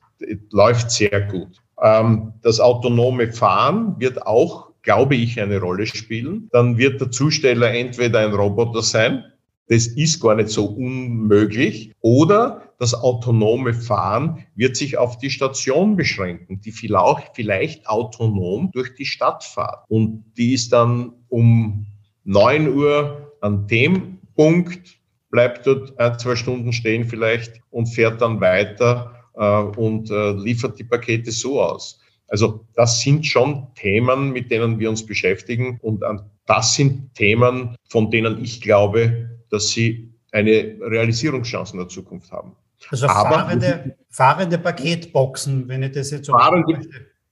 [0.51, 1.61] läuft sehr gut.
[1.81, 6.49] Ähm, das autonome Fahren wird auch, glaube ich, eine Rolle spielen.
[6.51, 9.25] Dann wird der Zusteller entweder ein Roboter sein,
[9.69, 11.93] das ist gar nicht so unmöglich.
[12.01, 18.95] Oder das autonome Fahren wird sich auf die Station beschränken, die vielleicht, vielleicht autonom durch
[18.95, 19.85] die Stadt fahrt.
[19.87, 21.85] Und die ist dann um
[22.23, 24.97] neun Uhr an dem Punkt,
[25.29, 30.79] bleibt dort ein, zwei Stunden stehen vielleicht und fährt dann weiter äh, und äh, liefert
[30.79, 31.99] die Pakete so aus.
[32.27, 36.03] Also das sind schon Themen, mit denen wir uns beschäftigen und
[36.45, 42.55] das sind Themen, von denen ich glaube, dass sie eine Realisierungschance in der Zukunft haben.
[42.89, 46.79] Also Aber, fahrende, fahrende Paketboxen, wenn ich das jetzt so fahrende,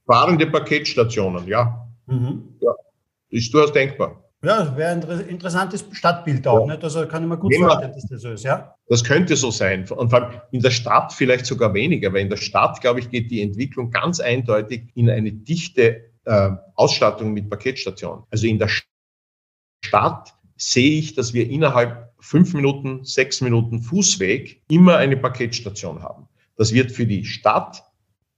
[0.06, 1.88] fahrende Paketstationen, ja.
[2.06, 2.56] Mhm.
[2.60, 2.72] ja.
[3.30, 4.24] Ist durchaus denkbar.
[4.42, 6.66] Ja, das wäre ein interessantes Stadtbild auch.
[6.66, 6.74] Ja.
[6.74, 6.84] Nicht?
[6.84, 8.44] Also kann ich mir gut vorstellen, dass das so ist.
[8.44, 8.74] Ja?
[8.88, 9.88] Das könnte so sein.
[9.90, 13.10] Und vor allem in der Stadt vielleicht sogar weniger, weil in der Stadt, glaube ich,
[13.10, 18.24] geht die Entwicklung ganz eindeutig in eine dichte äh, Ausstattung mit Paketstationen.
[18.30, 18.70] Also in der
[19.84, 26.28] Stadt sehe ich, dass wir innerhalb fünf Minuten, sechs Minuten Fußweg immer eine Paketstation haben.
[26.56, 27.82] Das wird für die Stadt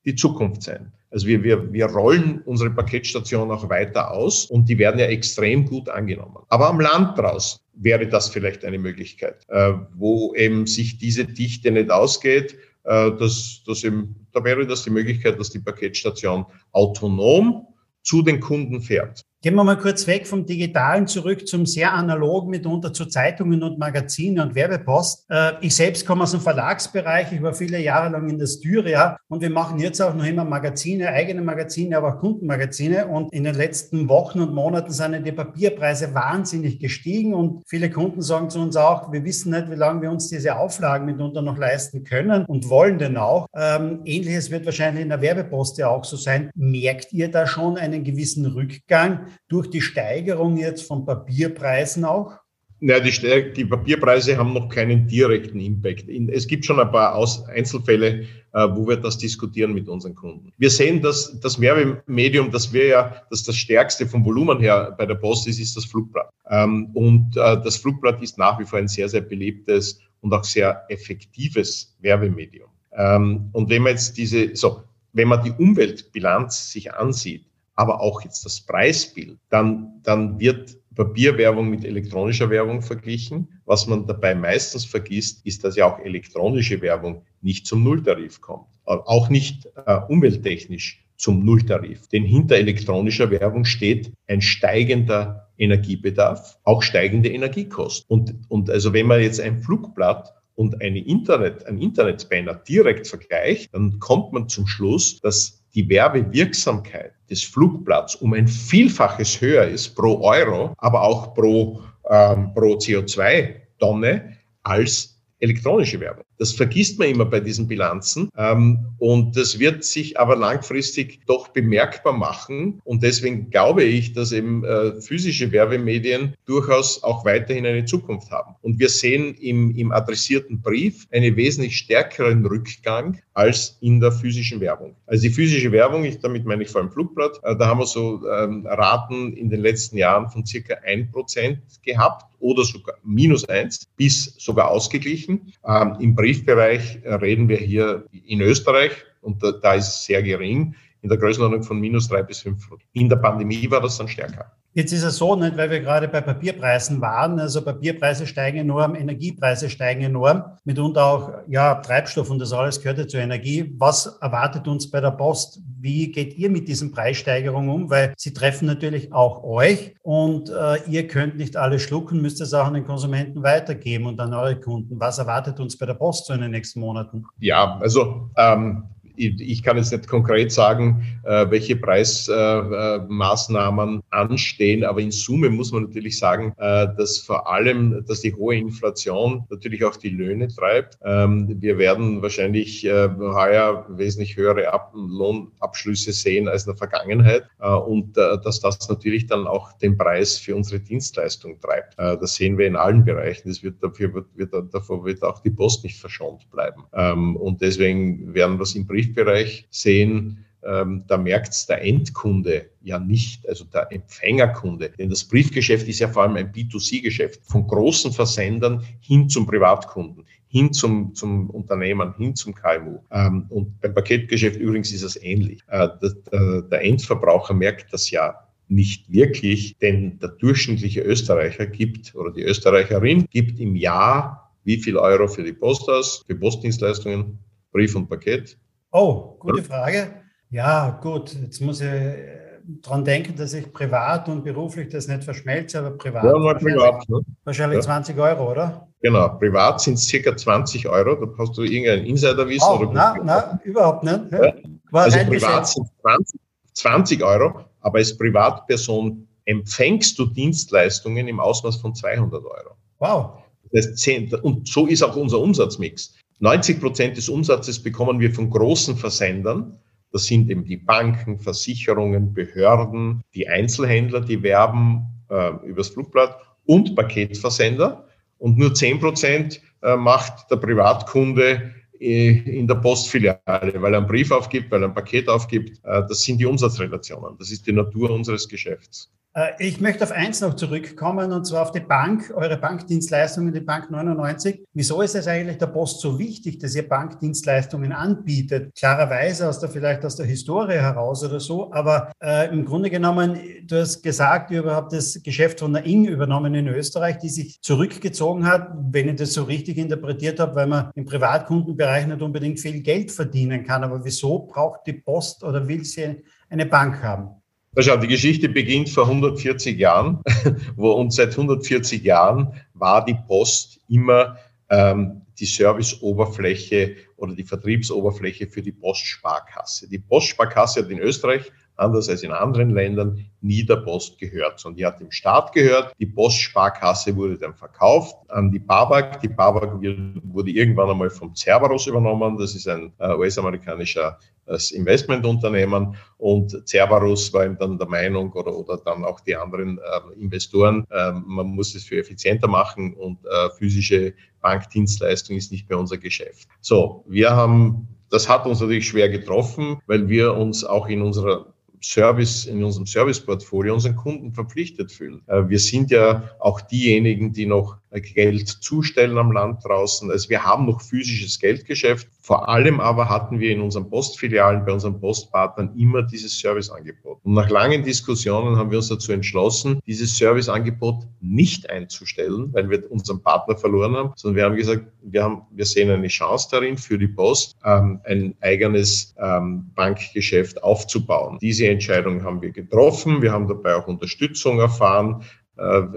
[0.05, 0.93] die Zukunft sein.
[1.11, 5.67] Also wir, wir, wir rollen unsere Paketstation auch weiter aus und die werden ja extrem
[5.67, 6.37] gut angenommen.
[6.49, 11.71] Aber am Land draußen wäre das vielleicht eine Möglichkeit, äh, wo eben sich diese Dichte
[11.73, 12.57] nicht ausgeht.
[12.85, 17.67] Äh, dass, dass eben, da wäre das die Möglichkeit, dass die Paketstation autonom
[18.03, 19.23] zu den Kunden fährt.
[19.43, 23.79] Gehen wir mal kurz weg vom Digitalen zurück zum sehr analogen, mitunter zu Zeitungen und
[23.79, 25.25] Magazine und Werbepost.
[25.31, 27.33] Äh, ich selbst komme aus dem Verlagsbereich.
[27.33, 30.45] Ich war viele Jahre lang in der Styria und wir machen jetzt auch noch immer
[30.45, 33.07] Magazine, eigene Magazine, aber auch Kundenmagazine.
[33.07, 38.21] Und in den letzten Wochen und Monaten sind die Papierpreise wahnsinnig gestiegen und viele Kunden
[38.21, 41.57] sagen zu uns auch, wir wissen nicht, wie lange wir uns diese Auflagen mitunter noch
[41.57, 43.47] leisten können und wollen denn auch.
[43.57, 46.51] Ähm, ähnliches wird wahrscheinlich in der Werbepost ja auch so sein.
[46.55, 49.30] Merkt ihr da schon einen gewissen Rückgang?
[49.49, 52.39] Durch die Steigerung jetzt von Papierpreisen auch?
[52.83, 56.09] Ja, die, die, Papierpreise haben noch keinen direkten Impact.
[56.09, 60.51] Es gibt schon ein paar Aus Einzelfälle, äh, wo wir das diskutieren mit unseren Kunden.
[60.57, 65.05] Wir sehen, dass das Werbemedium, das wir ja, das das stärkste vom Volumen her bei
[65.05, 66.31] der Post ist, ist das Flugblatt.
[66.49, 70.45] Ähm, und äh, das Flugblatt ist nach wie vor ein sehr, sehr beliebtes und auch
[70.45, 72.71] sehr effektives Werbemedium.
[72.97, 77.45] Ähm, und wenn man jetzt diese, so, wenn man die Umweltbilanz sich ansieht,
[77.81, 83.49] aber auch jetzt das Preisbild, dann, dann wird Papierwerbung mit elektronischer Werbung verglichen.
[83.65, 88.67] Was man dabei meistens vergisst, ist, dass ja auch elektronische Werbung nicht zum Nulltarif kommt,
[88.85, 92.07] auch nicht äh, umwelttechnisch zum Nulltarif.
[92.09, 98.05] Denn hinter elektronischer Werbung steht ein steigender Energiebedarf, auch steigende Energiekosten.
[98.09, 103.73] Und, und also wenn man jetzt ein Flugblatt und eine Internet, ein Internetbanner direkt vergleicht,
[103.73, 109.95] dann kommt man zum Schluss, dass die Werbewirksamkeit des Flugblatts um ein Vielfaches höher ist
[109.95, 111.81] pro Euro, aber auch pro
[112.11, 116.25] ähm, pro CO2-Tonne als elektronische Werbung.
[116.41, 118.31] Das vergisst man immer bei diesen Bilanzen.
[118.35, 122.81] Ähm, und das wird sich aber langfristig doch bemerkbar machen.
[122.85, 128.55] Und deswegen glaube ich, dass eben äh, physische Werbemedien durchaus auch weiterhin eine Zukunft haben.
[128.63, 134.61] Und wir sehen im, im adressierten Brief einen wesentlich stärkeren Rückgang als in der physischen
[134.61, 134.97] Werbung.
[135.07, 137.87] Also die physische Werbung, ich, damit meine ich vor allem Flugblatt, äh, da haben wir
[137.87, 143.45] so ähm, Raten in den letzten Jahren von circa ein Prozent gehabt oder sogar minus
[143.49, 145.53] eins bis sogar ausgeglichen.
[145.67, 150.23] Ähm, Im Brief Briefbereich reden wir hier in Österreich und da, da ist es sehr
[150.23, 152.69] gering, in der Größenordnung von minus drei bis fünf.
[152.93, 154.53] In der Pandemie war das dann stärker.
[154.73, 157.41] Jetzt ist es so, nicht, weil wir gerade bei Papierpreisen waren.
[157.41, 162.99] Also Papierpreise steigen enorm, Energiepreise steigen enorm, mitunter auch ja, Treibstoff und das alles gehört
[162.99, 163.75] ja zur Energie.
[163.79, 165.61] Was erwartet uns bei der Post?
[165.81, 167.91] Wie geht ihr mit diesen Preissteigerungen um?
[167.91, 172.55] Weil sie treffen natürlich auch euch und äh, ihr könnt nicht alles schlucken, müsst es
[172.55, 175.01] auch an den Konsumenten weitergeben und an eure Kunden.
[175.01, 177.25] Was erwartet uns bei der Post so in den nächsten Monaten?
[177.41, 178.85] Ja, also ähm,
[179.21, 185.73] ich kann jetzt nicht konkret sagen, äh, welche Preismaßnahmen äh, anstehen, aber in Summe muss
[185.73, 190.49] man natürlich sagen, äh, dass vor allem, dass die hohe Inflation natürlich auch die Löhne
[190.49, 190.99] treibt.
[191.05, 198.61] Ähm, wir werden wahrscheinlich heuer wesentlich höhere Lohnabschlüsse sehen als in der Vergangenheit und dass
[198.61, 201.95] das natürlich dann auch den Preis für unsere Dienstleistung treibt.
[201.99, 203.49] Das sehen wir in allen Bereichen.
[203.49, 206.85] Das wird dafür wird, davor wird auch die Post nicht verschont bleiben.
[206.93, 211.83] Ähm, und deswegen werden wir es im Brief Briefbereich sehen, ähm, da merkt es der
[211.83, 214.91] Endkunde ja nicht, also der Empfängerkunde.
[214.99, 220.25] Denn das Briefgeschäft ist ja vor allem ein B2C-Geschäft von großen Versendern hin zum Privatkunden,
[220.49, 222.99] hin zum, zum Unternehmen, hin zum KMU.
[223.11, 225.63] Ähm, und beim Paketgeschäft übrigens ist es ähnlich.
[225.69, 228.35] Äh, der, der Endverbraucher merkt das ja
[228.69, 234.97] nicht wirklich, denn der durchschnittliche Österreicher gibt oder die Österreicherin gibt im Jahr wie viel
[234.97, 237.39] Euro für die Post aus, für Postdienstleistungen,
[237.73, 238.57] Brief und Paket?
[238.93, 240.20] Oh, gute Frage.
[240.51, 242.41] Ja, gut, jetzt muss ich äh,
[242.83, 247.09] dran denken, dass ich privat und beruflich das nicht verschmelze, aber privat, ja, wahrscheinlich, privat,
[247.09, 247.21] ne?
[247.45, 247.83] wahrscheinlich ja.
[247.83, 248.89] 20 Euro, oder?
[249.01, 251.15] Genau, privat sind es circa 20 Euro.
[251.15, 252.69] Da hast du irgendein Insiderwissen?
[252.69, 254.21] Oh, oder nein, nein, überhaupt nicht.
[254.33, 254.53] Ja.
[254.93, 256.41] also privat sind 20,
[256.75, 262.77] 20 Euro, aber als Privatperson empfängst du Dienstleistungen im Ausmaß von 200 Euro.
[262.99, 263.39] Wow.
[263.73, 266.15] Das heißt, 10, und so ist auch unser Umsatzmix.
[266.41, 269.79] 90 Prozent des Umsatzes bekommen wir von großen Versendern.
[270.13, 276.97] Das sind eben die Banken, Versicherungen, Behörden, die Einzelhändler, die werben äh, übers Flugblatt und
[276.97, 278.07] Paketversender.
[278.39, 284.07] Und nur 10 Prozent äh, macht der Privatkunde äh, in der Postfiliale, weil er einen
[284.07, 285.79] Brief aufgibt, weil er ein Paket aufgibt.
[285.85, 287.37] Äh, das sind die Umsatzrelationen.
[287.39, 289.13] Das ist die Natur unseres Geschäfts.
[289.33, 293.61] Äh, ich möchte auf eins noch zurückkommen, und zwar auf die Bank, eure Bankdienstleistungen, die
[293.61, 294.65] Bank 99.
[294.75, 298.75] Wieso ist es eigentlich der Post so wichtig, dass ihr Bankdienstleistungen anbietet?
[298.77, 303.39] Klarerweise aus der, vielleicht aus der Historie heraus oder so, aber äh, im Grunde genommen,
[303.65, 307.61] du hast gesagt, ihr habt das Geschäft von der Ing übernommen in Österreich, die sich
[307.63, 312.59] zurückgezogen hat, wenn ich das so richtig interpretiert habe, weil man im Privatkundenbereich nicht unbedingt
[312.59, 313.85] viel Geld verdienen kann.
[313.85, 317.40] Aber wieso braucht die Post oder will sie eine Bank haben?
[317.79, 320.23] Schau, die Geschichte beginnt vor 140 Jahren,
[320.77, 328.49] wo und seit 140 Jahren war die Post immer ähm, die Serviceoberfläche oder die Vertriebsoberfläche
[328.49, 329.89] für die Postsparkasse.
[329.89, 334.77] Die Postsparkasse hat in Österreich anders als in anderen Ländern, nie der Post gehört, sondern
[334.77, 335.95] die hat dem Staat gehört.
[335.99, 339.21] Die Postsparkasse wurde dann verkauft an die Babak.
[339.21, 342.37] Die Babak wurde irgendwann einmal vom Cerberus übernommen.
[342.37, 344.19] Das ist ein äh, US-amerikanischer
[344.51, 349.79] äh, Investmentunternehmen und Cerberus war ihm dann der Meinung oder, oder dann auch die anderen
[349.79, 355.69] äh, Investoren, äh, man muss es für effizienter machen und äh, physische Bankdienstleistung ist nicht
[355.69, 356.49] mehr unser Geschäft.
[356.61, 361.55] So, wir haben das hat uns natürlich schwer getroffen, weil wir uns auch in unserer
[361.83, 365.23] Service, in unserem Serviceportfolio unseren Kunden verpflichtet fühlen.
[365.27, 370.11] Äh, wir sind ja auch diejenigen, die noch Geld zustellen am Land draußen.
[370.11, 372.07] Also wir haben noch physisches Geldgeschäft.
[372.21, 377.19] Vor allem aber hatten wir in unseren Postfilialen, bei unseren Postpartnern immer dieses Serviceangebot.
[377.25, 382.89] Und nach langen Diskussionen haben wir uns dazu entschlossen, dieses Serviceangebot nicht einzustellen, weil wir
[382.91, 386.77] unseren Partner verloren haben, sondern wir haben gesagt, wir, haben, wir sehen eine Chance darin
[386.77, 391.39] für die Post, ähm, ein eigenes ähm, Bankgeschäft aufzubauen.
[391.41, 393.23] Diese Entscheidung haben wir getroffen.
[393.23, 395.25] Wir haben dabei auch Unterstützung erfahren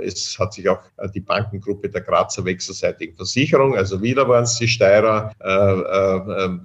[0.04, 0.80] Es hat sich auch
[1.14, 5.32] die Bankengruppe der Grazer Wechselseitigen Versicherung, also wieder waren es die Steirer,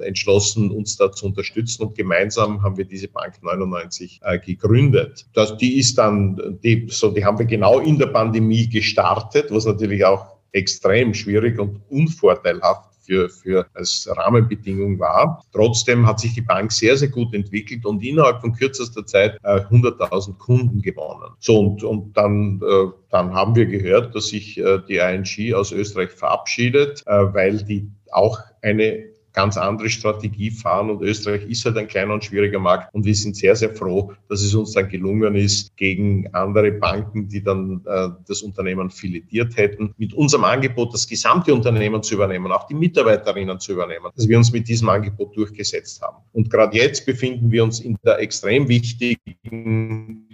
[0.01, 5.27] entschlossen, uns da zu unterstützen und gemeinsam haben wir diese Bank 99 gegründet.
[5.35, 9.65] Das, die ist dann, die, so, die haben wir genau in der Pandemie gestartet, was
[9.65, 15.43] natürlich auch extrem schwierig und unvorteilhaft für, für als Rahmenbedingung war.
[15.53, 19.61] Trotzdem hat sich die Bank sehr, sehr gut entwickelt und innerhalb von kürzester Zeit äh,
[19.61, 21.33] 100.000 Kunden gewonnen.
[21.39, 25.73] So, und, und dann, äh, dann haben wir gehört, dass sich äh, die ING aus
[25.73, 29.05] Österreich verabschiedet, äh, weil die auch eine
[29.39, 33.15] ganz andere Strategie fahren und Österreich ist halt ein kleiner und schwieriger Markt und wir
[33.15, 37.81] sind sehr, sehr froh, dass es uns dann gelungen ist, gegen andere Banken, die dann
[37.87, 42.75] äh, das Unternehmen filetiert hätten, mit unserem Angebot das gesamte Unternehmen zu übernehmen, auch die
[42.75, 46.17] Mitarbeiterinnen zu übernehmen, dass wir uns mit diesem Angebot durchgesetzt haben.
[46.33, 50.27] Und gerade jetzt befinden wir uns in der extrem wichtigen,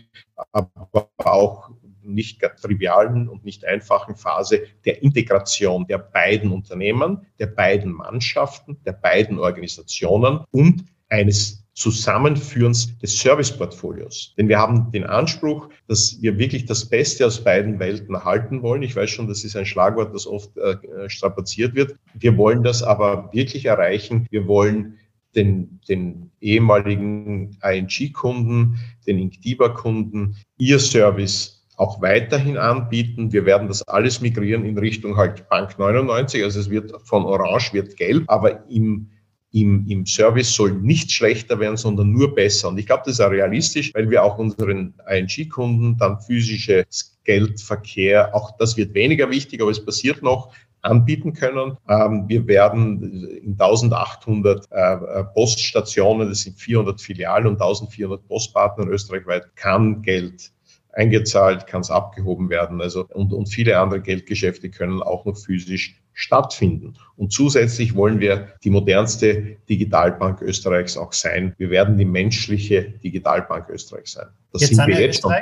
[0.50, 1.68] aber auch
[2.04, 8.92] nicht trivialen und nicht einfachen Phase der Integration der beiden Unternehmen, der beiden Mannschaften, der
[8.92, 14.34] beiden Organisationen und eines Zusammenführens des Serviceportfolios.
[14.38, 18.82] Denn wir haben den Anspruch, dass wir wirklich das Beste aus beiden Welten erhalten wollen.
[18.82, 20.76] Ich weiß schon, das ist ein Schlagwort, das oft äh,
[21.08, 21.96] strapaziert wird.
[22.14, 24.26] Wir wollen das aber wirklich erreichen.
[24.30, 24.98] Wir wollen
[25.34, 33.32] den, den ehemaligen ING-Kunden, den Inktiba-Kunden, ihr Service auch weiterhin anbieten.
[33.32, 36.42] Wir werden das alles migrieren in Richtung halt Bank 99.
[36.42, 39.10] Also es wird von Orange wird gelb, aber im
[39.54, 42.68] im, im Service soll nicht schlechter werden, sondern nur besser.
[42.68, 46.84] Und ich glaube, das ist auch realistisch, weil wir auch unseren ING-Kunden dann physische
[47.22, 50.52] Geldverkehr, auch das wird weniger wichtig, aber es passiert noch,
[50.82, 51.76] anbieten können.
[51.88, 59.54] Ähm, wir werden in 1800 äh, Poststationen, das sind 400 Filialen und 1400 Postpartner österreichweit,
[59.54, 60.50] kann Geld
[60.96, 62.80] eingezahlt, kann es abgehoben werden.
[62.80, 66.94] Also und, und viele andere Geldgeschäfte können auch noch physisch stattfinden.
[67.16, 71.54] Und zusätzlich wollen wir die modernste Digitalbank Österreichs auch sein.
[71.58, 74.28] Wir werden die menschliche Digitalbank Österreichs sein.
[74.52, 75.32] Das jetzt sind wir jetzt schon.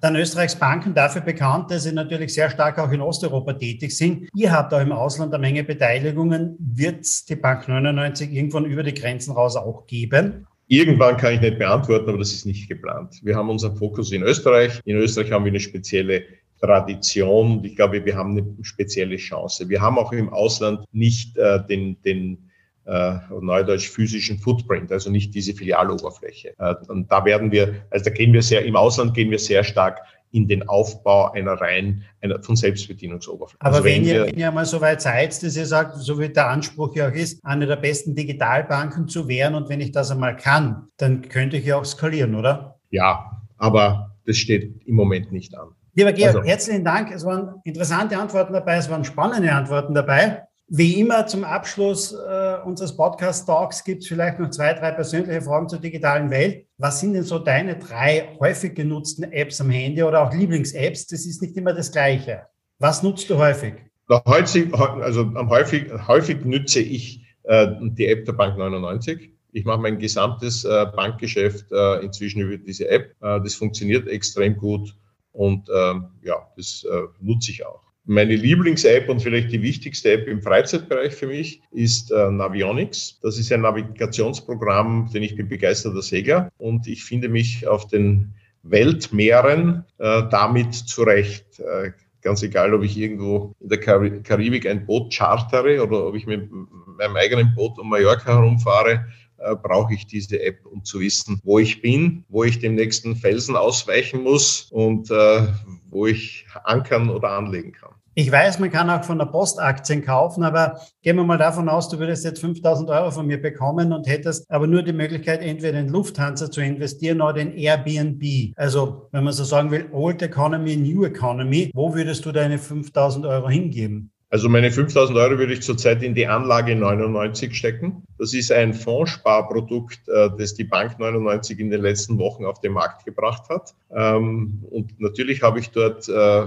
[0.00, 4.28] Dann Österreichs Banken dafür bekannt, dass sie natürlich sehr stark auch in Osteuropa tätig sind.
[4.34, 6.56] Ihr habt auch im Ausland eine Menge Beteiligungen.
[6.58, 10.46] Wird es die Bank 99 irgendwann über die Grenzen raus auch geben?
[10.72, 13.18] Irgendwann kann ich nicht beantworten, aber das ist nicht geplant.
[13.24, 14.80] Wir haben unseren Fokus in Österreich.
[14.84, 16.22] In Österreich haben wir eine spezielle
[16.60, 17.64] Tradition.
[17.64, 19.68] Ich glaube, wir haben eine spezielle Chance.
[19.68, 22.50] Wir haben auch im Ausland nicht äh, den, den
[22.86, 26.54] äh, neudeutsch physischen Footprint, also nicht diese Filialoberfläche.
[26.56, 29.64] Äh, und da werden wir, also da gehen wir sehr, im Ausland gehen wir sehr
[29.64, 29.98] stark
[30.32, 33.60] in den Aufbau einer rein einer, von Selbstbedienungsoberfläche.
[33.60, 36.18] Aber also wenn, wenn, ihr, wenn ihr mal so weit seid, dass ihr sagt, so
[36.18, 39.92] wie der Anspruch ja auch ist, eine der besten Digitalbanken zu werden und wenn ich
[39.92, 42.76] das einmal kann, dann könnte ich ja auch skalieren, oder?
[42.90, 45.68] Ja, aber das steht im Moment nicht an.
[45.94, 46.48] Lieber Georg, also.
[46.48, 47.10] herzlichen Dank.
[47.12, 50.44] Es waren interessante Antworten dabei, es waren spannende Antworten dabei.
[50.72, 55.68] Wie immer zum Abschluss äh, unseres Podcast-Talks gibt es vielleicht noch zwei, drei persönliche Fragen
[55.68, 56.64] zur digitalen Welt.
[56.78, 61.08] Was sind denn so deine drei häufig genutzten Apps am Handy oder auch Lieblings-Apps?
[61.08, 62.42] Das ist nicht immer das Gleiche.
[62.78, 63.74] Was nutzt du häufig?
[64.08, 69.28] Häufig, also am häufig, häufig nütze ich äh, die App der Bank 99.
[69.50, 73.16] Ich mache mein gesamtes äh, Bankgeschäft äh, inzwischen über diese App.
[73.20, 74.94] Äh, das funktioniert extrem gut
[75.32, 77.89] und ähm, ja, das äh, nutze ich auch.
[78.06, 83.20] Meine Lieblings-App und vielleicht die wichtigste App im Freizeitbereich für mich ist äh, Navionics.
[83.22, 88.34] Das ist ein Navigationsprogramm, denn ich bin begeisterter Segler und ich finde mich auf den
[88.62, 91.60] Weltmeeren äh, damit zurecht.
[91.60, 91.92] Äh,
[92.22, 96.26] ganz egal, ob ich irgendwo in der Kar Karibik ein Boot chartere oder ob ich
[96.26, 99.06] mit meinem eigenen Boot um Mallorca herumfahre,
[99.40, 103.16] äh, brauche ich diese App, um zu wissen, wo ich bin, wo ich dem nächsten
[103.16, 105.46] Felsen ausweichen muss und äh,
[105.90, 107.94] wo ich ankern oder anlegen kann.
[108.14, 111.68] Ich weiß, man kann auch von der Post Aktien kaufen, aber gehen wir mal davon
[111.68, 115.42] aus, du würdest jetzt 5000 Euro von mir bekommen und hättest aber nur die Möglichkeit,
[115.42, 118.52] entweder in Lufthansa zu investieren oder in Airbnb.
[118.56, 123.24] Also, wenn man so sagen will, Old Economy, New Economy, wo würdest du deine 5000
[123.26, 124.10] Euro hingeben?
[124.32, 128.04] Also meine 5000 Euro würde ich zurzeit in die Anlage 99 stecken.
[128.16, 132.72] Das ist ein Fondssparprodukt, äh, das die Bank 99 in den letzten Wochen auf den
[132.72, 133.74] Markt gebracht hat.
[133.92, 136.44] Ähm, und natürlich habe ich dort äh,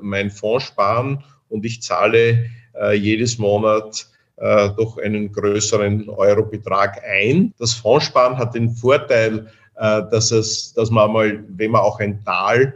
[0.00, 2.46] mein Fondssparen und ich zahle
[2.80, 7.54] äh, jedes Monat doch einen größeren Eurobetrag ein.
[7.56, 12.74] Das Fondssparen hat den Vorteil, dass, es, dass man mal, wenn man auch ein Tal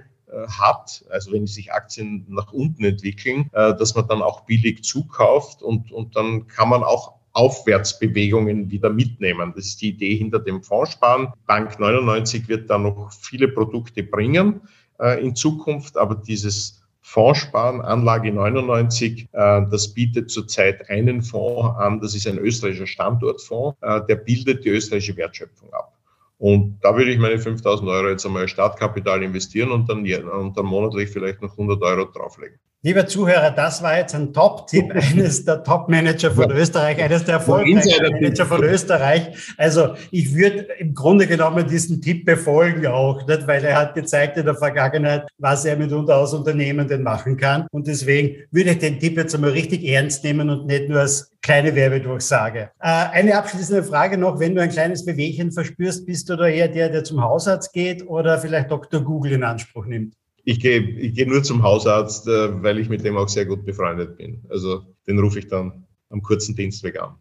[0.49, 5.62] hat, also wenn sich Aktien nach unten entwickeln, äh, dass man dann auch billig zukauft
[5.62, 9.53] und, und dann kann man auch Aufwärtsbewegungen wieder mitnehmen.
[9.55, 11.33] Das ist die Idee hinter dem Fondssparen.
[11.47, 14.61] Bank 99 wird da noch viele Produkte bringen.
[15.01, 22.01] äh, in Zukunft, aber dieses Fondssparen, Anlage 99, äh, das bietet zurzeit einen Fonds an,
[22.01, 25.98] das ist ein österreichischer Standortfonds, äh, der bildet die österreichische Wertschöpfung ab.
[26.39, 30.66] Und da würde ich meine 5000 Euro jetzt einmal Startkapital investieren und dann, und dann
[30.66, 32.61] monatlich vielleicht noch 100 Euro drauflegen.
[32.83, 36.55] Lieber Zuhörer, das war jetzt ein Top-Tipp eines der Top-Manager von ja.
[36.55, 39.37] Österreich, eines der erfolgreichsten Manager von Österreich.
[39.57, 43.49] Also ich würde im Grunde genommen diesen Tipp befolgen auch, nicht?
[43.49, 47.66] weil er hat gezeigt in der Vergangenheit, was er mitunter aus Unternehmen machen kann.
[47.72, 51.33] Und deswegen würde ich den Tipp jetzt einmal richtig ernst nehmen und nicht nur als
[51.43, 52.70] kleine Werbedurchsage.
[52.81, 56.68] Äh, eine abschließende Frage noch, wenn du ein kleines Bewegchen verspürst, bist du da eher
[56.68, 59.01] der, der zum Hausarzt geht oder vielleicht Dr.
[59.01, 60.14] Google in Anspruch nimmt?
[60.49, 63.67] Ich gehe ich geh nur zum Hausarzt, äh, weil ich mit dem auch sehr gut
[63.67, 64.43] befreundet bin.
[64.49, 67.17] Also den rufe ich dann am kurzen Dienstweg an.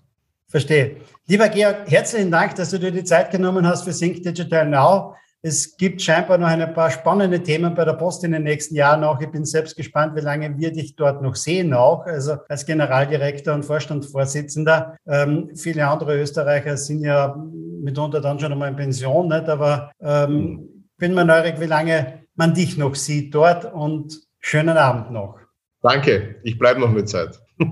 [0.48, 0.96] Verstehe.
[1.28, 5.14] Lieber Georg, herzlichen Dank, dass du dir die Zeit genommen hast für Sync Digital Now.
[5.42, 9.04] Es gibt scheinbar noch ein paar spannende Themen bei der Post in den nächsten Jahren
[9.04, 9.20] auch.
[9.20, 13.54] Ich bin selbst gespannt, wie lange wir dich dort noch sehen auch, also als Generaldirektor
[13.54, 14.96] und Vorstandsvorsitzender.
[15.06, 17.36] Ähm, viele andere Österreicher sind ja
[17.82, 19.50] mitunter dann schon einmal in Pension, nicht?
[19.50, 25.12] aber ähm, bin mir neugierig, wie lange man dich noch sieht dort und schönen Abend
[25.12, 25.40] noch.
[25.82, 27.40] Danke, ich bleibe noch mit Zeit.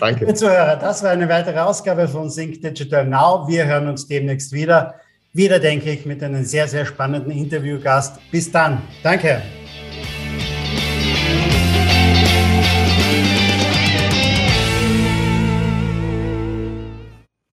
[0.00, 0.20] Danke.
[0.20, 3.48] Liebe Zuhörer, das war eine weitere Ausgabe von Sync Digital Now.
[3.48, 4.94] Wir hören uns demnächst wieder.
[5.32, 8.20] Wieder, denke ich, mit einem sehr, sehr spannenden Interviewgast.
[8.30, 8.80] Bis dann.
[9.02, 9.42] Danke.